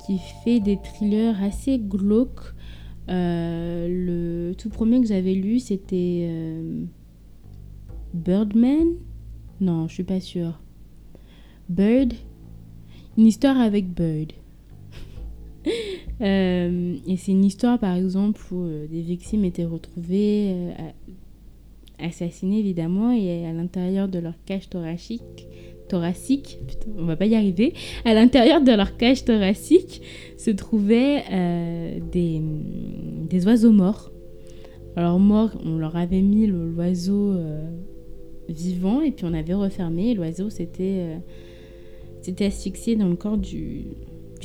qui 0.05 0.19
fait 0.45 0.61
des 0.61 0.77
thrillers 0.77 1.43
assez 1.43 1.79
glauques. 1.79 2.53
Euh, 3.09 3.89
le 3.89 4.55
tout 4.55 4.69
premier 4.69 5.01
que 5.01 5.07
j'avais 5.07 5.33
lu, 5.33 5.61
c'était 5.61 6.29
euh, 6.31 6.85
Birdman? 8.13 8.89
Non, 9.63 9.89
je 9.89 9.95
suis 9.95 10.05
pas 10.05 10.21
sûre. 10.21 10.61
Bird? 11.71 12.13
Une 13.17 13.27
histoire 13.27 13.59
avec 13.59 13.95
Bird. 13.95 14.35
Et 16.21 17.17
c'est 17.17 17.33
une 17.33 17.47
histoire, 17.47 17.79
par 17.79 17.95
exemple, 17.95 18.43
où 18.53 18.67
des 18.91 19.01
victimes 19.01 19.47
étaient 19.47 19.65
retrouvées, 19.65 20.55
assassinées 21.99 22.59
évidemment, 22.59 23.13
et 23.13 23.47
à 23.47 23.53
l'intérieur 23.53 24.09
de 24.09 24.19
leur 24.19 24.35
cage 24.45 24.69
thoracique, 24.69 25.49
thoracique, 25.89 26.59
putain, 26.67 26.91
on 26.99 27.05
va 27.05 27.17
pas 27.17 27.27
y 27.27 27.35
arriver, 27.35 27.73
à 28.05 28.15
l'intérieur 28.15 28.61
de 28.61 28.73
leur 28.73 28.97
cage 28.97 29.25
thoracique 29.25 30.03
se 30.37 30.51
trouvaient 30.51 31.25
euh, 31.33 31.99
des, 32.13 33.47
oiseaux 33.47 33.73
morts. 33.73 34.13
Alors 34.97 35.19
morts, 35.19 35.53
on 35.65 35.79
leur 35.79 35.97
avait 35.97 36.23
mis 36.23 36.47
l'oiseau 36.47 37.33
euh, 37.33 37.61
vivant 38.49 39.01
et 39.01 39.13
puis 39.13 39.25
on 39.25 39.35
avait 39.35 39.55
refermé 39.55 40.15
l'oiseau 40.15 40.51
s'était 40.51 41.21
euh, 42.29 42.47
asphyxié 42.47 42.97
dans 42.97 43.09
le 43.09 43.17
corps 43.17 43.39
du 43.39 43.87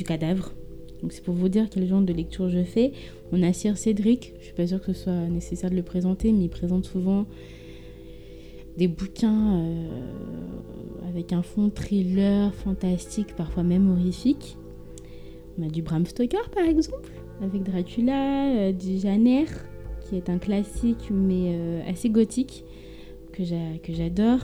cadavre. 0.06 0.52
Donc 1.04 1.12
c'est 1.12 1.22
pour 1.22 1.34
vous 1.34 1.50
dire 1.50 1.68
quel 1.68 1.86
genre 1.86 2.00
de 2.00 2.14
lecture 2.14 2.48
je 2.48 2.64
fais. 2.64 2.92
On 3.30 3.42
a 3.42 3.52
Sir 3.52 3.76
Cédric, 3.76 4.32
je 4.40 4.46
suis 4.46 4.54
pas 4.54 4.66
sûre 4.66 4.80
que 4.80 4.94
ce 4.94 5.02
soit 5.02 5.28
nécessaire 5.28 5.68
de 5.68 5.76
le 5.76 5.82
présenter, 5.82 6.32
mais 6.32 6.44
il 6.44 6.48
présente 6.48 6.86
souvent 6.86 7.26
des 8.78 8.88
bouquins 8.88 9.58
euh, 9.58 9.88
avec 11.06 11.34
un 11.34 11.42
fond 11.42 11.68
thriller, 11.68 12.54
fantastique, 12.54 13.36
parfois 13.36 13.64
même 13.64 13.90
horrifique. 13.90 14.56
On 15.58 15.66
a 15.66 15.68
du 15.68 15.82
Bram 15.82 16.06
Stoker 16.06 16.48
par 16.48 16.64
exemple, 16.64 17.10
avec 17.42 17.64
Dracula, 17.64 18.54
euh, 18.54 18.72
du 18.72 18.96
Janer, 18.96 19.44
qui 20.08 20.16
est 20.16 20.30
un 20.30 20.38
classique 20.38 21.10
mais 21.10 21.52
euh, 21.54 21.82
assez 21.86 22.08
gothique, 22.08 22.64
que 23.30 23.44
j'adore. 23.44 24.40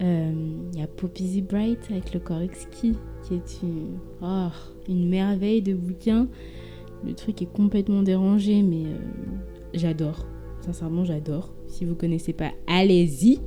Il 0.00 0.74
y 0.74 0.82
a 0.82 0.86
Poppy 0.86 1.42
the 1.42 1.46
Bright 1.46 1.90
avec 1.90 2.14
le 2.14 2.20
corps 2.20 2.40
exquis, 2.40 2.94
qui 3.22 3.34
est 3.34 3.62
une, 3.62 3.98
oh, 4.22 4.48
une 4.88 5.08
merveille 5.08 5.62
de 5.62 5.74
bouquin. 5.74 6.28
Le 7.04 7.14
truc 7.14 7.42
est 7.42 7.52
complètement 7.52 8.02
dérangé, 8.02 8.62
mais 8.62 8.84
j'adore. 9.74 10.26
Sincèrement, 10.60 11.04
j'adore. 11.04 11.52
Si 11.66 11.84
vous 11.84 11.94
connaissez 11.94 12.32
pas, 12.32 12.52
allez-y. 12.66 13.40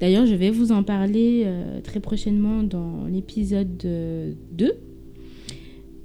D'ailleurs, 0.00 0.26
je 0.26 0.34
vais 0.34 0.50
vous 0.50 0.72
en 0.72 0.82
parler 0.82 1.42
euh, 1.46 1.80
très 1.80 2.00
prochainement 2.00 2.62
dans 2.62 3.06
l'épisode 3.06 3.76
2. 3.76 4.72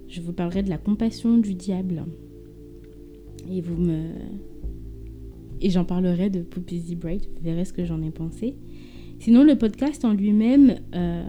Je 0.08 0.21
vous 0.21 0.34
parlerai 0.34 0.62
de 0.63 0.69
la 0.69 0.78
compassion 0.78 1.38
du 1.38 1.56
diable. 1.56 2.06
Et 3.49 3.62
vous 3.62 3.76
me 3.76 4.10
et 5.63 5.69
j'en 5.69 5.86
parlerai 5.86 6.30
de 6.30 6.41
Poppy 6.41 6.82
the 6.82 6.99
Bright. 6.99 7.30
Vous 7.36 7.43
verrez 7.43 7.63
ce 7.63 7.71
que 7.71 7.86
j'en 7.86 8.02
ai 8.02 8.12
pensé. 8.12 8.56
Sinon, 9.19 9.43
le 9.43 9.56
podcast 9.58 10.04
en 10.04 10.12
lui-même, 10.12 10.76
euh, 10.93 11.23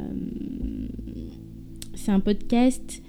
c'est 1.96 2.10
un 2.10 2.20
podcast 2.20 3.02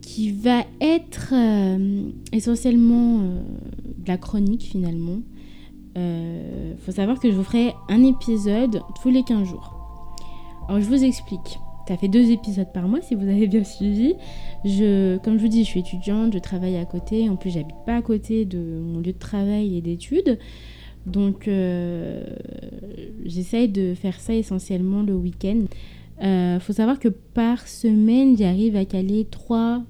qui 0.00 0.30
va 0.30 0.64
être 0.80 1.32
euh, 1.32 2.10
essentiellement 2.32 3.18
de 3.18 4.08
la 4.08 4.16
chronique 4.16 4.62
finalement. 4.62 5.20
Il 5.96 6.02
euh, 6.02 6.76
faut 6.78 6.92
savoir 6.92 7.18
que 7.18 7.30
je 7.30 7.36
vous 7.36 7.42
ferai 7.42 7.74
un 7.88 8.04
épisode 8.04 8.80
tous 9.02 9.10
les 9.10 9.22
15 9.22 9.48
jours. 9.48 10.16
Alors 10.68 10.80
je 10.80 10.86
vous 10.86 11.04
explique. 11.04 11.58
Ça 11.88 11.96
fait 11.96 12.06
deux 12.06 12.30
épisodes 12.30 12.72
par 12.72 12.86
mois 12.86 13.00
si 13.00 13.16
vous 13.16 13.26
avez 13.26 13.48
bien 13.48 13.64
suivi. 13.64 14.14
Je, 14.64 15.18
comme 15.18 15.38
je 15.38 15.42
vous 15.42 15.48
dis, 15.48 15.64
je 15.64 15.68
suis 15.68 15.80
étudiante, 15.80 16.32
je 16.32 16.38
travaille 16.38 16.76
à 16.76 16.84
côté. 16.84 17.28
En 17.28 17.34
plus, 17.34 17.50
j'habite 17.50 17.74
pas 17.84 17.96
à 17.96 18.02
côté 18.02 18.44
de 18.44 18.58
mon 18.58 18.98
lieu 18.98 19.12
de 19.12 19.18
travail 19.18 19.76
et 19.76 19.80
d'études. 19.80 20.38
Donc, 21.06 21.48
euh, 21.48 22.22
j'essaye 23.24 23.68
de 23.68 23.94
faire 23.94 24.20
ça 24.20 24.34
essentiellement 24.34 25.02
le 25.02 25.14
week-end. 25.14 25.64
Il 26.20 26.26
euh, 26.26 26.60
faut 26.60 26.74
savoir 26.74 26.98
que 26.98 27.08
par 27.08 27.66
semaine, 27.66 28.36
j'arrive 28.36 28.76
à 28.76 28.84
caler 28.84 29.26
3, 29.30 29.82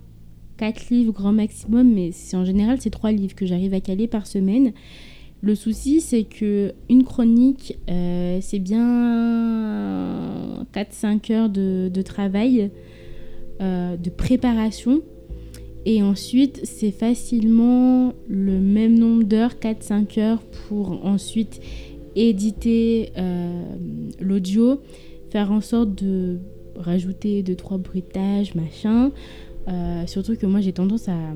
4 0.58 0.90
livres 0.90 1.12
grand 1.12 1.32
maximum, 1.32 1.92
mais 1.92 2.12
en 2.34 2.44
général, 2.44 2.80
c'est 2.80 2.90
3 2.90 3.10
livres 3.10 3.34
que 3.34 3.46
j'arrive 3.46 3.74
à 3.74 3.80
caler 3.80 4.06
par 4.06 4.28
semaine. 4.28 4.72
Le 5.40 5.56
souci, 5.56 6.00
c'est 6.00 6.22
que 6.22 6.72
une 6.88 7.02
chronique, 7.02 7.78
euh, 7.90 8.38
c'est 8.42 8.60
bien 8.60 8.84
4-5 10.72 11.32
heures 11.32 11.48
de, 11.48 12.02
travail, 12.02 12.70
euh, 13.60 13.96
de 13.96 14.10
préparation. 14.10 15.02
Et 15.84 16.02
ensuite, 16.02 16.60
c'est 16.62 16.92
facilement 16.92 18.12
le 18.28 18.60
même 18.60 18.96
nombre 18.96 19.24
d'heures, 19.24 19.54
4-5 19.54 20.20
heures, 20.20 20.42
pour 20.68 21.04
ensuite 21.04 21.60
éditer 22.14 23.12
l'audio, 24.20 24.80
faire 25.30 25.52
en 25.52 25.60
sorte 25.60 25.94
de 25.94 26.38
rajouter 26.76 27.42
2-3 27.42 27.78
bruitages, 27.78 28.54
machin. 28.54 29.12
surtout 30.06 30.36
que 30.36 30.46
moi, 30.46 30.60
j'ai 30.60 30.72
tendance 30.72 31.08
à 31.08 31.34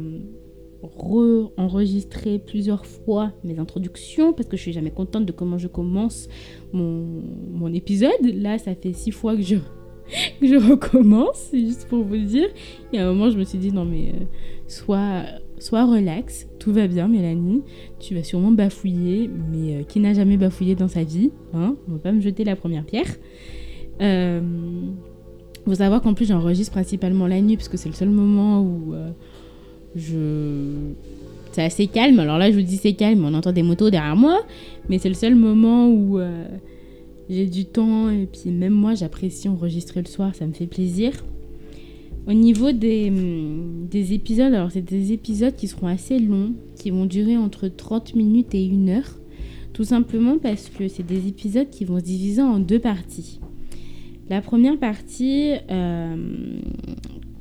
re-enregistrer 0.97 2.39
plusieurs 2.39 2.87
fois 2.87 3.33
mes 3.43 3.59
introductions 3.59 4.33
parce 4.33 4.49
que 4.49 4.57
je 4.57 4.63
suis 4.63 4.73
jamais 4.73 4.91
contente 4.91 5.27
de 5.27 5.33
comment 5.33 5.59
je 5.59 5.69
commence 5.69 6.29
mon, 6.73 7.23
mon 7.53 7.73
épisode. 7.73 8.11
Là, 8.23 8.59
ça 8.59 8.75
fait 8.75 8.93
six 8.93 9.11
fois 9.11 9.37
que 9.37 9.43
je, 9.43 9.57
que 10.41 10.47
je 10.47 10.57
recommence, 10.57 11.51
juste 11.53 11.89
pour 11.89 12.05
vous 12.05 12.17
dire. 12.17 12.49
Et 12.93 12.99
à 12.99 13.09
un 13.09 13.13
moment, 13.13 13.31
je 13.31 13.39
me 13.39 13.45
suis 13.45 13.59
dit, 13.59 13.73
non 13.73 13.85
mais, 13.85 14.09
euh, 14.09 14.25
soit, 14.69 15.25
soit 15.59 15.85
relax, 15.85 16.47
tout 16.59 16.73
va 16.73 16.87
bien, 16.87 17.09
Mélanie. 17.09 17.63
Tu 17.99 18.15
vas 18.15 18.23
sûrement 18.23 18.53
bafouiller, 18.53 19.31
mais 19.51 19.77
euh, 19.77 19.83
qui 19.83 20.01
n'a 20.01 20.15
jamais 20.15 20.37
bafouillé 20.37 20.75
dans 20.75 20.89
sa 20.89 21.05
vie 21.05 21.31
hein? 21.53 21.77
On 21.89 21.93
va 21.93 21.99
pas 21.99 22.13
me 22.13 22.21
jeter 22.21 22.45
la 22.45 22.57
première 22.57 22.85
pierre. 22.85 23.09
Euh, 24.01 24.41
faut 25.65 25.75
savoir 25.75 26.03
qu'en 26.03 26.15
plus, 26.15 26.27
j'enregistre 26.27 26.73
principalement 26.73 27.27
la 27.27 27.41
nuit 27.41 27.57
parce 27.57 27.69
que 27.69 27.77
c'est 27.77 27.89
le 27.89 27.95
seul 27.95 28.11
moment 28.11 28.61
où 28.61 28.95
euh, 28.95 29.11
je 29.97 30.93
c'est 31.53 31.63
assez 31.63 31.87
calme. 31.87 32.19
Alors 32.19 32.39
là, 32.39 32.51
je 32.51 32.57
vous 32.57 32.63
dis 32.63 32.77
c'est 32.77 32.95
calme, 32.95 33.25
on 33.25 33.33
entend 33.33 33.53
des 33.53 33.63
motos 33.63 33.91
derrière 33.91 34.17
moi, 34.17 34.45
mais 34.89 34.99
c'est 34.99 35.09
le 35.09 35.15
seul 35.15 35.37
moment 35.37 35.89
où 35.89 36.19
euh, 36.19 36.47
j'ai 37.31 37.47
du 37.47 37.65
temps 37.65 38.11
et 38.11 38.27
puis 38.27 38.51
même 38.51 38.73
moi, 38.73 38.95
j'apprécie 38.95 39.49
enregistrer 39.49 40.03
le 40.03 40.09
soir, 40.09 40.35
ça 40.35 40.47
me 40.47 40.53
fait 40.53 40.67
plaisir. 40.67 41.13
Au 42.27 42.33
niveau 42.33 42.73
des, 42.73 43.09
hum, 43.09 43.87
des 43.89 44.15
épisodes, 44.15 44.53
alors 44.53 44.71
c'est 44.73 44.83
des 44.83 45.13
épisodes 45.13 45.55
qui 45.55 45.69
seront 45.69 45.87
assez 45.87 46.19
longs, 46.19 46.55
qui 46.77 46.91
vont 46.91 47.07
durer 47.07 47.37
entre 47.37 47.69
30 47.69 48.15
minutes 48.15 48.55
et 48.55 48.69
1 48.71 48.89
heure. 48.89 49.19
Tout 49.73 49.85
simplement 49.85 50.39
parce 50.39 50.71
que 50.71 50.89
c'est 50.89 51.07
des 51.07 51.29
épisodes 51.29 51.69
qui 51.69 51.85
vont 51.85 51.99
se 51.99 52.05
diviser 52.05 52.43
en 52.43 52.59
deux 52.59 52.79
parties. 52.79 53.41
La 54.29 54.41
première 54.41 54.79
partie, 54.79 55.53
euh, 55.71 56.17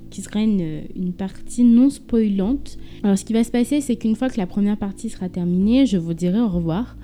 qui 0.09 0.21
sera 0.21 0.41
une, 0.41 0.83
une, 0.95 1.13
partie 1.13 1.63
non 1.63 1.89
spoilante. 1.89 2.77
Alors 3.03 3.17
ce 3.17 3.25
qui 3.25 3.33
va 3.33 3.43
se 3.43 3.51
passer, 3.51 3.81
c'est 3.81 3.95
qu'une 3.95 4.15
fois 4.15 4.29
que 4.29 4.37
la 4.37 4.47
première 4.47 4.77
partie 4.77 5.09
sera 5.09 5.29
terminée, 5.29 5.85
je 5.85 5.97
vous 5.97 6.13
dirai 6.13 6.39
au 6.39 6.49
revoir. 6.49 6.97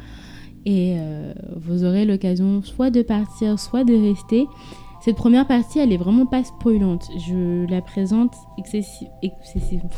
Et 0.65 0.95
euh, 0.97 1.33
vous 1.55 1.83
aurez 1.83 2.05
l'occasion 2.05 2.61
soit 2.61 2.89
de 2.89 3.01
partir, 3.01 3.59
soit 3.59 3.83
de 3.83 3.93
rester. 3.93 4.47
Cette 5.01 5.15
première 5.15 5.47
partie, 5.47 5.79
elle 5.79 5.93
est 5.93 5.97
vraiment 5.97 6.25
pas 6.25 6.43
spoilante. 6.43 7.09
Je 7.27 7.65
la 7.69 7.81
présente 7.81 8.35
excessivement. 8.57 9.89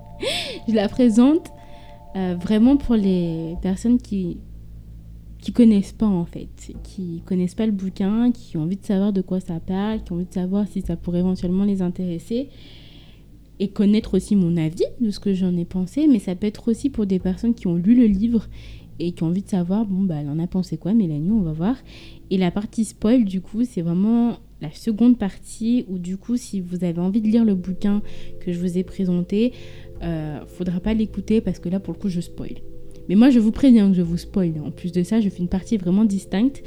je 0.68 0.74
la 0.74 0.88
présente 0.88 1.50
euh, 2.16 2.36
vraiment 2.38 2.76
pour 2.76 2.94
les 2.94 3.56
personnes 3.62 3.98
qui 3.98 4.38
qui 5.42 5.52
connaissent 5.52 5.92
pas 5.92 6.06
en 6.06 6.24
fait, 6.24 6.72
qui 6.84 7.20
connaissent 7.26 7.56
pas 7.56 7.66
le 7.66 7.72
bouquin, 7.72 8.30
qui 8.30 8.56
ont 8.56 8.62
envie 8.62 8.76
de 8.76 8.84
savoir 8.86 9.12
de 9.12 9.20
quoi 9.20 9.40
ça 9.40 9.58
parle, 9.60 10.02
qui 10.02 10.12
ont 10.12 10.14
envie 10.14 10.24
de 10.24 10.32
savoir 10.32 10.66
si 10.68 10.80
ça 10.80 10.96
pourrait 10.96 11.18
éventuellement 11.18 11.64
les 11.64 11.82
intéresser 11.82 12.48
et 13.58 13.68
connaître 13.68 14.14
aussi 14.16 14.36
mon 14.36 14.56
avis 14.56 14.84
de 15.00 15.10
ce 15.10 15.20
que 15.20 15.34
j'en 15.34 15.56
ai 15.56 15.64
pensé, 15.64 16.06
mais 16.06 16.20
ça 16.20 16.34
peut 16.36 16.46
être 16.46 16.68
aussi 16.68 16.90
pour 16.90 17.06
des 17.06 17.18
personnes 17.18 17.54
qui 17.54 17.66
ont 17.66 17.74
lu 17.74 17.94
le 17.94 18.06
livre 18.06 18.48
et 19.00 19.12
qui 19.12 19.22
ont 19.24 19.26
envie 19.26 19.42
de 19.42 19.48
savoir, 19.48 19.84
bon, 19.84 20.02
bah, 20.02 20.16
elle 20.20 20.28
en 20.28 20.38
a 20.38 20.46
pensé 20.46 20.76
quoi, 20.76 20.94
Mélanie, 20.94 21.30
on 21.30 21.42
va 21.42 21.52
voir. 21.52 21.76
Et 22.30 22.38
la 22.38 22.52
partie 22.52 22.84
spoil, 22.84 23.24
du 23.24 23.40
coup, 23.40 23.64
c'est 23.64 23.82
vraiment 23.82 24.38
la 24.60 24.70
seconde 24.70 25.18
partie 25.18 25.84
où, 25.88 25.98
du 25.98 26.18
coup, 26.18 26.36
si 26.36 26.60
vous 26.60 26.84
avez 26.84 27.00
envie 27.00 27.20
de 27.20 27.26
lire 27.26 27.44
le 27.44 27.56
bouquin 27.56 28.00
que 28.40 28.52
je 28.52 28.60
vous 28.60 28.78
ai 28.78 28.84
présenté, 28.84 29.52
euh, 30.02 30.44
faudra 30.46 30.78
pas 30.78 30.94
l'écouter 30.94 31.40
parce 31.40 31.58
que 31.58 31.68
là, 31.68 31.80
pour 31.80 31.94
le 31.94 31.98
coup, 31.98 32.08
je 32.08 32.20
spoil. 32.20 32.62
Mais 33.08 33.14
moi, 33.14 33.30
je 33.30 33.38
vous 33.38 33.52
préviens 33.52 33.88
que 33.88 33.96
je 33.96 34.02
vous 34.02 34.16
spoil. 34.16 34.54
En 34.64 34.70
plus 34.70 34.92
de 34.92 35.02
ça, 35.02 35.20
je 35.20 35.28
fais 35.28 35.40
une 35.40 35.48
partie 35.48 35.76
vraiment 35.76 36.04
distincte. 36.04 36.62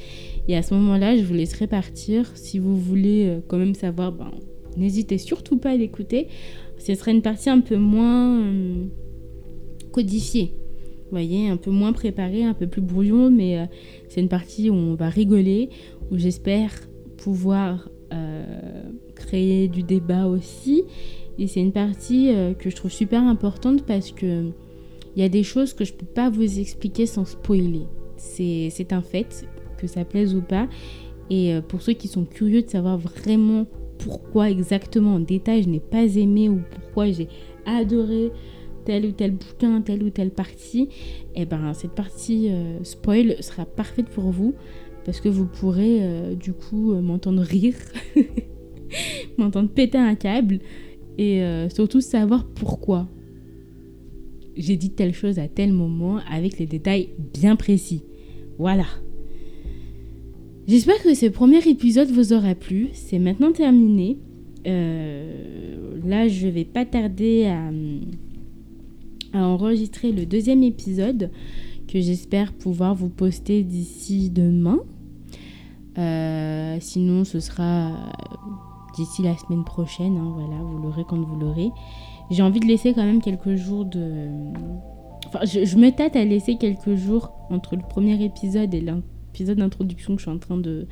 Et 0.48 0.56
à 0.56 0.62
ce 0.62 0.74
moment-là, 0.74 1.18
je 1.18 1.24
vous 1.24 1.34
laisserai 1.34 1.68
partir. 1.68 2.32
Si 2.36 2.60
vous 2.60 2.76
voulez 2.76 3.26
euh, 3.26 3.40
quand 3.48 3.58
même 3.58 3.76
savoir, 3.76 4.12
ben, 4.12 4.32
n'hésitez 4.78 5.18
surtout 5.18 5.58
pas 5.58 5.72
à 5.72 5.76
l'écouter. 5.76 6.28
Ce 6.78 6.94
sera 6.94 7.12
une 7.12 7.22
partie 7.22 7.50
un 7.50 7.62
peu 7.62 7.78
moins 7.78 8.42
euh, 8.42 8.86
codifiée. 9.92 10.54
Vous 11.06 11.12
voyez, 11.12 11.48
un 11.48 11.58
peu 11.58 11.72
moins 11.72 11.94
préparée, 11.94 12.44
un 12.44 12.54
peu 12.54 12.68
plus 12.68 12.82
brouillon. 12.82 13.32
Mais 13.32 13.60
euh, 13.60 13.66
c'est 14.10 14.22
une 14.22 14.30
partie 14.30 14.70
où 14.70 14.74
on 14.74 14.96
va 14.96 15.10
rigoler, 15.10 15.70
où 16.12 16.18
j'espère 16.18 16.72
pouvoir 17.18 17.90
créer 19.16 19.68
du 19.68 19.84
débat 19.84 20.28
aussi. 20.28 20.84
Et 21.38 21.48
c'est 21.48 21.60
une 21.60 21.74
partie 21.74 22.30
que 22.60 22.70
je 22.70 22.76
trouve 22.76 22.92
super 22.92 23.22
importante 23.22 23.84
parce 23.86 24.12
que 24.12 24.52
il 25.16 25.22
y 25.22 25.26
a 25.26 25.30
des 25.30 25.44
choses 25.44 25.74
que 25.74 25.86
je 25.86 25.94
ne 25.94 25.98
peux 25.98 26.06
pas 26.06 26.30
vous 26.30 26.60
expliquer 26.60 27.06
sans 27.06 27.26
spoiler. 27.26 27.84
C'est 28.18 28.92
un 28.92 29.02
fait, 29.02 29.48
que 29.78 29.88
ça 29.88 30.04
plaise 30.04 30.36
ou 30.36 30.42
pas. 30.42 30.68
Et 31.30 31.54
euh, 31.54 31.62
pour 31.62 31.82
ceux 31.82 31.94
qui 31.94 32.08
sont 32.08 32.26
curieux 32.26 32.62
de 32.62 32.70
savoir 32.70 32.98
vraiment 32.98 33.66
pourquoi 33.98 34.50
exactement 34.50 35.16
en 35.16 35.20
détail 35.20 35.64
je 35.64 35.70
n'ai 35.70 35.80
pas 35.80 36.04
aimé 36.04 36.50
ou 36.50 36.60
pourquoi 36.70 37.10
j'ai 37.12 37.28
adoré 37.66 38.32
tel 38.84 39.06
ou 39.06 39.12
tel 39.12 39.32
bouquin, 39.32 39.82
telle 39.82 40.04
ou 40.04 40.10
telle 40.12 40.30
partie, 40.30 40.90
eh 41.34 41.46
ben 41.46 41.74
cette 41.74 41.94
partie 41.94 42.50
euh, 42.52 42.84
spoil 42.84 43.42
sera 43.42 43.66
parfaite 43.66 44.08
pour 44.10 44.26
vous 44.26 44.54
parce 45.06 45.22
que 45.22 45.30
vous 45.30 45.46
pourrez 45.46 46.00
euh, 46.02 46.36
du 46.36 46.54
coup 46.54 46.94
m'entendre 46.94 47.42
rire, 47.42 47.78
m'entendre 49.38 49.70
péter 49.70 49.98
un 49.98 50.16
câble 50.16 50.60
et 51.18 51.42
surtout 51.70 52.02
savoir 52.02 52.46
pourquoi 52.46 53.08
j'ai 54.58 54.78
dit 54.78 54.92
telle 54.92 55.14
chose 55.14 55.40
à 55.40 55.48
tel 55.48 55.74
moment 55.74 56.20
avec 56.32 56.60
les 56.60 56.66
détails 56.66 57.10
bien 57.34 57.56
précis. 57.56 58.04
Voilà. 58.58 58.86
J'espère 60.68 61.02
que 61.04 61.14
ce 61.14 61.28
premier 61.28 61.60
épisode 61.68 62.10
vous 62.10 62.34
aura 62.34 62.56
plu. 62.56 62.90
C'est 62.94 63.20
maintenant 63.20 63.52
terminé. 63.52 64.18
Euh, 64.66 66.00
là, 66.04 66.28
je 66.28 66.48
vais 66.48 66.66
pas 66.66 66.86
tarder 66.86 67.46
à, 67.46 67.70
enregistrer 69.38 70.14
le 70.14 70.26
deuxième 70.26 70.64
épisode 70.64 71.30
que 71.88 72.00
j'espère 72.00 72.54
pouvoir 72.54 72.96
vous 72.96 73.10
poster 73.10 73.64
d'ici 73.64 74.30
demain. 74.30 74.80
Euh, 75.98 76.78
sinon, 76.80 77.26
ce 77.26 77.40
sera 77.40 77.92
d'ici 78.96 79.22
la 79.22 79.38
semaine 79.38 79.66
prochaine. 79.66 80.18
Hein, 80.18 80.34
voilà, 80.34 80.64
vous 80.64 80.80
l'aurez 80.80 81.04
quand 81.08 81.22
vous 81.22 81.40
l'aurez 81.40 81.70
j'ai 82.32 82.42
envie 82.44 82.60
de 82.60 82.66
laisser 82.66 82.94
quand 82.94 83.04
même 83.04 83.22
quelques 83.22 83.56
jours 83.56 83.86
de... 83.86 84.30
Enfin, 85.28 85.40
je, 85.44 85.76
me 85.78 85.90
tâte 85.90 86.16
à 86.16 86.24
laisser 86.24 86.56
quelques 86.56 86.96
jours 86.96 87.32
entre 87.50 87.76
le 87.76 87.82
premier 87.82 88.24
épisode 88.24 88.74
et 88.74 88.82
l'épisode 88.82 89.58
d'introduction 89.58 90.16
que 90.16 90.22
je 90.22 90.26
suis 90.28 90.36
en 90.36 90.40
train 90.40 90.58
de 90.58 90.88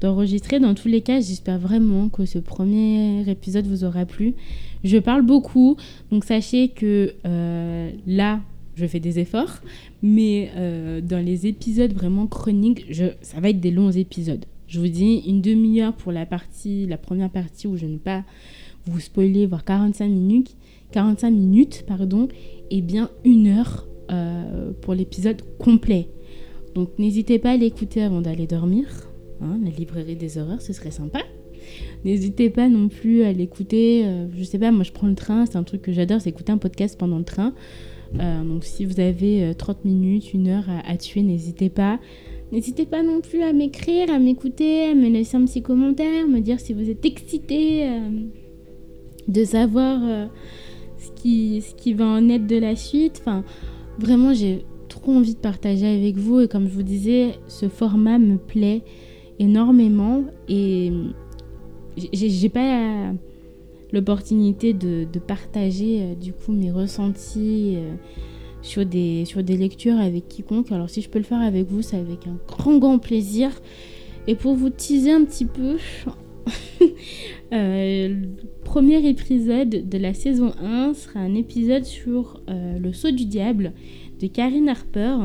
d'enregistrer. 0.00 0.58
Dans 0.58 0.74
tous 0.74 0.88
les 0.88 1.00
cas, 1.00 1.20
j'espère 1.20 1.58
vraiment 1.58 2.08
que 2.08 2.24
ce 2.26 2.38
premier 2.38 3.28
épisode 3.28 3.66
vous 3.66 3.84
aura 3.84 4.04
plu. 4.04 4.34
Je 4.82 4.98
parle 4.98 5.22
beaucoup, 5.22 5.76
donc 6.10 6.24
sachez 6.24 6.68
que 6.68 7.14
euh, 7.24 7.90
là, 8.06 8.40
je 8.74 8.86
fais 8.86 9.00
des 9.00 9.18
efforts, 9.18 9.60
mais 10.02 10.50
euh, 10.56 11.00
dans 11.00 11.24
les 11.24 11.46
épisodes 11.46 11.92
vraiment 11.92 12.26
chroniques, 12.26 12.84
je, 12.90 13.06
ça 13.22 13.40
va 13.40 13.50
être 13.50 13.60
des 13.60 13.70
longs 13.70 13.92
épisodes. 13.92 14.44
Je 14.66 14.80
vous 14.80 14.88
dis 14.88 15.22
une 15.26 15.40
demi-heure 15.40 15.94
pour 15.94 16.10
la 16.10 16.26
partie, 16.26 16.86
la 16.86 16.98
première 16.98 17.30
partie 17.30 17.66
où 17.66 17.76
je 17.76 17.86
ne 17.86 17.98
pas 17.98 18.24
vous 18.86 19.00
spoiler, 19.00 19.46
voire 19.46 19.64
45 19.64 20.08
minutes. 20.08 20.56
45 20.94 21.30
minutes, 21.30 21.84
pardon, 21.88 22.28
et 22.70 22.80
bien 22.80 23.10
une 23.24 23.48
heure 23.48 23.88
euh, 24.12 24.70
pour 24.80 24.94
l'épisode 24.94 25.42
complet. 25.58 26.06
Donc 26.76 26.90
n'hésitez 26.98 27.40
pas 27.40 27.50
à 27.50 27.56
l'écouter 27.56 28.00
avant 28.00 28.20
d'aller 28.20 28.46
dormir. 28.46 28.86
Hein, 29.40 29.58
la 29.64 29.70
librairie 29.70 30.14
des 30.14 30.38
horreurs, 30.38 30.62
ce 30.62 30.72
serait 30.72 30.92
sympa. 30.92 31.18
N'hésitez 32.04 32.48
pas 32.48 32.68
non 32.68 32.88
plus 32.88 33.24
à 33.24 33.32
l'écouter. 33.32 34.02
Euh, 34.04 34.28
je 34.36 34.44
sais 34.44 34.60
pas, 34.60 34.70
moi 34.70 34.84
je 34.84 34.92
prends 34.92 35.08
le 35.08 35.16
train, 35.16 35.46
c'est 35.46 35.56
un 35.56 35.64
truc 35.64 35.82
que 35.82 35.92
j'adore, 35.92 36.20
c'est 36.20 36.30
écouter 36.30 36.52
un 36.52 36.58
podcast 36.58 36.96
pendant 36.96 37.18
le 37.18 37.24
train. 37.24 37.54
Euh, 38.20 38.44
donc 38.44 38.62
si 38.62 38.84
vous 38.84 39.00
avez 39.00 39.52
30 39.58 39.84
minutes, 39.84 40.32
une 40.32 40.46
heure 40.46 40.66
à, 40.84 40.96
tuer, 40.96 41.22
n'hésitez 41.22 41.70
pas. 41.70 41.98
N'hésitez 42.52 42.86
pas 42.86 43.02
non 43.02 43.20
plus 43.20 43.42
à 43.42 43.52
m'écrire, 43.52 44.12
à 44.12 44.20
m'écouter, 44.20 44.84
à 44.84 44.94
me 44.94 45.08
laisser 45.08 45.36
un 45.36 45.44
petit 45.44 45.62
commentaire, 45.62 46.28
me 46.28 46.38
dire 46.38 46.60
si 46.60 46.72
vous 46.72 46.88
êtes 46.88 47.04
excité 47.04 47.88
de 49.26 49.44
savoir 49.44 50.28
ce 51.04 51.12
qui, 51.12 51.62
ce 51.62 51.74
qui 51.74 51.94
va 51.94 52.06
en 52.06 52.28
être 52.28 52.46
de 52.46 52.56
la 52.56 52.76
suite. 52.76 53.18
Enfin, 53.20 53.44
vraiment, 53.98 54.32
j'ai 54.32 54.64
trop 54.88 55.12
envie 55.12 55.34
de 55.34 55.40
partager 55.40 55.86
avec 55.86 56.16
vous. 56.16 56.40
Et 56.40 56.48
comme 56.48 56.68
je 56.68 56.74
vous 56.74 56.82
disais, 56.82 57.34
ce 57.48 57.68
format 57.68 58.18
me 58.18 58.36
plaît 58.36 58.82
énormément. 59.38 60.24
Et 60.48 60.92
j'ai 62.12 62.48
pas 62.48 63.12
l'opportunité 63.92 64.72
de, 64.72 65.06
de, 65.10 65.18
partager 65.20 66.00
euh, 66.02 66.14
du 66.16 66.32
coup 66.32 66.50
mes 66.50 66.72
ressentis 66.72 67.76
euh, 67.76 67.94
sur, 68.60 68.84
des, 68.84 69.24
sur 69.24 69.44
des 69.44 69.56
lectures 69.56 69.98
avec 69.98 70.28
quiconque. 70.28 70.72
Alors 70.72 70.90
si 70.90 71.00
je 71.00 71.08
peux 71.08 71.18
le 71.18 71.24
faire 71.24 71.40
avec 71.40 71.68
vous, 71.68 71.80
c'est 71.80 71.96
avec 71.96 72.26
un 72.26 72.36
grand 72.48 72.78
grand 72.78 72.98
plaisir. 72.98 73.50
Et 74.26 74.34
pour 74.34 74.54
vous 74.54 74.70
teaser 74.70 75.12
un 75.12 75.24
petit 75.24 75.44
peu, 75.44 75.76
euh, 77.54 78.08
le 78.08 78.64
premier 78.64 79.06
épisode 79.08 79.88
de 79.88 79.98
la 79.98 80.12
saison 80.12 80.52
1 80.60 80.94
sera 80.94 81.20
un 81.20 81.34
épisode 81.34 81.84
sur 81.84 82.40
euh, 82.48 82.78
Le 82.78 82.92
saut 82.92 83.12
du 83.12 83.26
diable 83.26 83.72
de 84.20 84.26
Karine 84.26 84.68
Harper, 84.68 85.16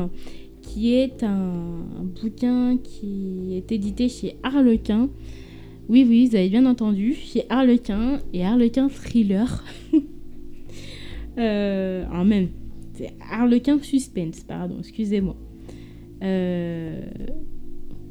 qui 0.62 0.94
est 0.94 1.24
un, 1.24 1.84
bouquin 2.22 2.76
qui 2.76 3.54
est 3.54 3.72
édité 3.72 4.08
chez 4.08 4.36
Harlequin. 4.42 5.08
Oui, 5.88 6.06
oui, 6.08 6.28
vous 6.28 6.36
avez 6.36 6.48
bien 6.48 6.66
entendu, 6.66 7.14
chez 7.14 7.44
Harlequin 7.48 8.20
et 8.32 8.44
Harlequin 8.44 8.88
Thriller. 8.88 9.64
euh, 11.38 12.24
même, 12.24 12.48
c'est 12.94 13.12
Harlequin 13.28 13.80
Suspense, 13.82 14.44
pardon, 14.46 14.76
excusez-moi. 14.78 15.36
Euh, 16.22 17.00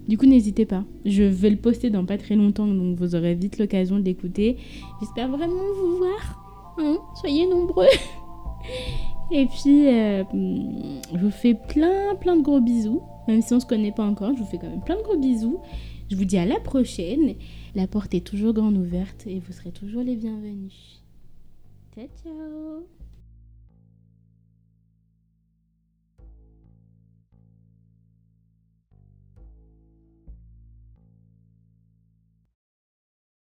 du 0.10 0.18
coup, 0.18 0.26
n'hésitez 0.26 0.66
pas. 0.66 0.84
Je 1.06 1.22
vais 1.22 1.52
le 1.52 1.56
poster 1.56 1.92
dans 1.92 2.04
pas 2.04 2.18
très 2.18 2.36
longtemps, 2.36 2.66
donc 2.66 2.98
vous 2.98 3.14
aurez 3.14 3.36
vite 3.36 3.60
l'occasion 3.60 4.00
d'écouter. 4.00 4.58
J'espère 5.00 5.30
vraiment 5.30 5.62
vous 5.80 5.98
voir. 5.98 6.74
Hein. 6.80 6.98
Soyez 7.22 7.46
nombreux. 7.46 7.86
Et 9.32 9.46
puis, 9.46 9.88
euh, 9.88 10.24
je 10.34 11.20
vous 11.20 11.30
fais 11.30 11.54
plein, 11.54 12.16
plein 12.16 12.36
de 12.36 12.42
gros 12.42 12.60
bisous. 12.60 13.04
Même 13.28 13.44
si 13.44 13.54
on 13.54 13.60
se 13.60 13.68
connaît 13.68 13.92
pas 13.92 14.04
encore, 14.04 14.34
je 14.34 14.40
vous 14.40 14.48
fais 14.48 14.58
quand 14.58 14.72
même 14.72 14.82
plein 14.82 14.98
de 14.98 15.04
gros 15.04 15.18
bisous. 15.18 15.60
Je 16.10 16.16
vous 16.16 16.26
dis 16.26 16.40
à 16.40 16.46
la 16.46 16.60
prochaine. 16.60 17.36
La 17.76 17.86
porte 17.86 18.16
est 18.16 18.26
toujours 18.26 18.54
grande 18.54 18.78
ouverte 18.78 19.28
et 19.28 19.40
vous 19.40 19.54
serez 19.54 19.72
toujours 19.72 20.02
les 20.02 20.16
bienvenus. 20.16 21.04
Ciao, 21.94 22.08
ciao 22.24 22.99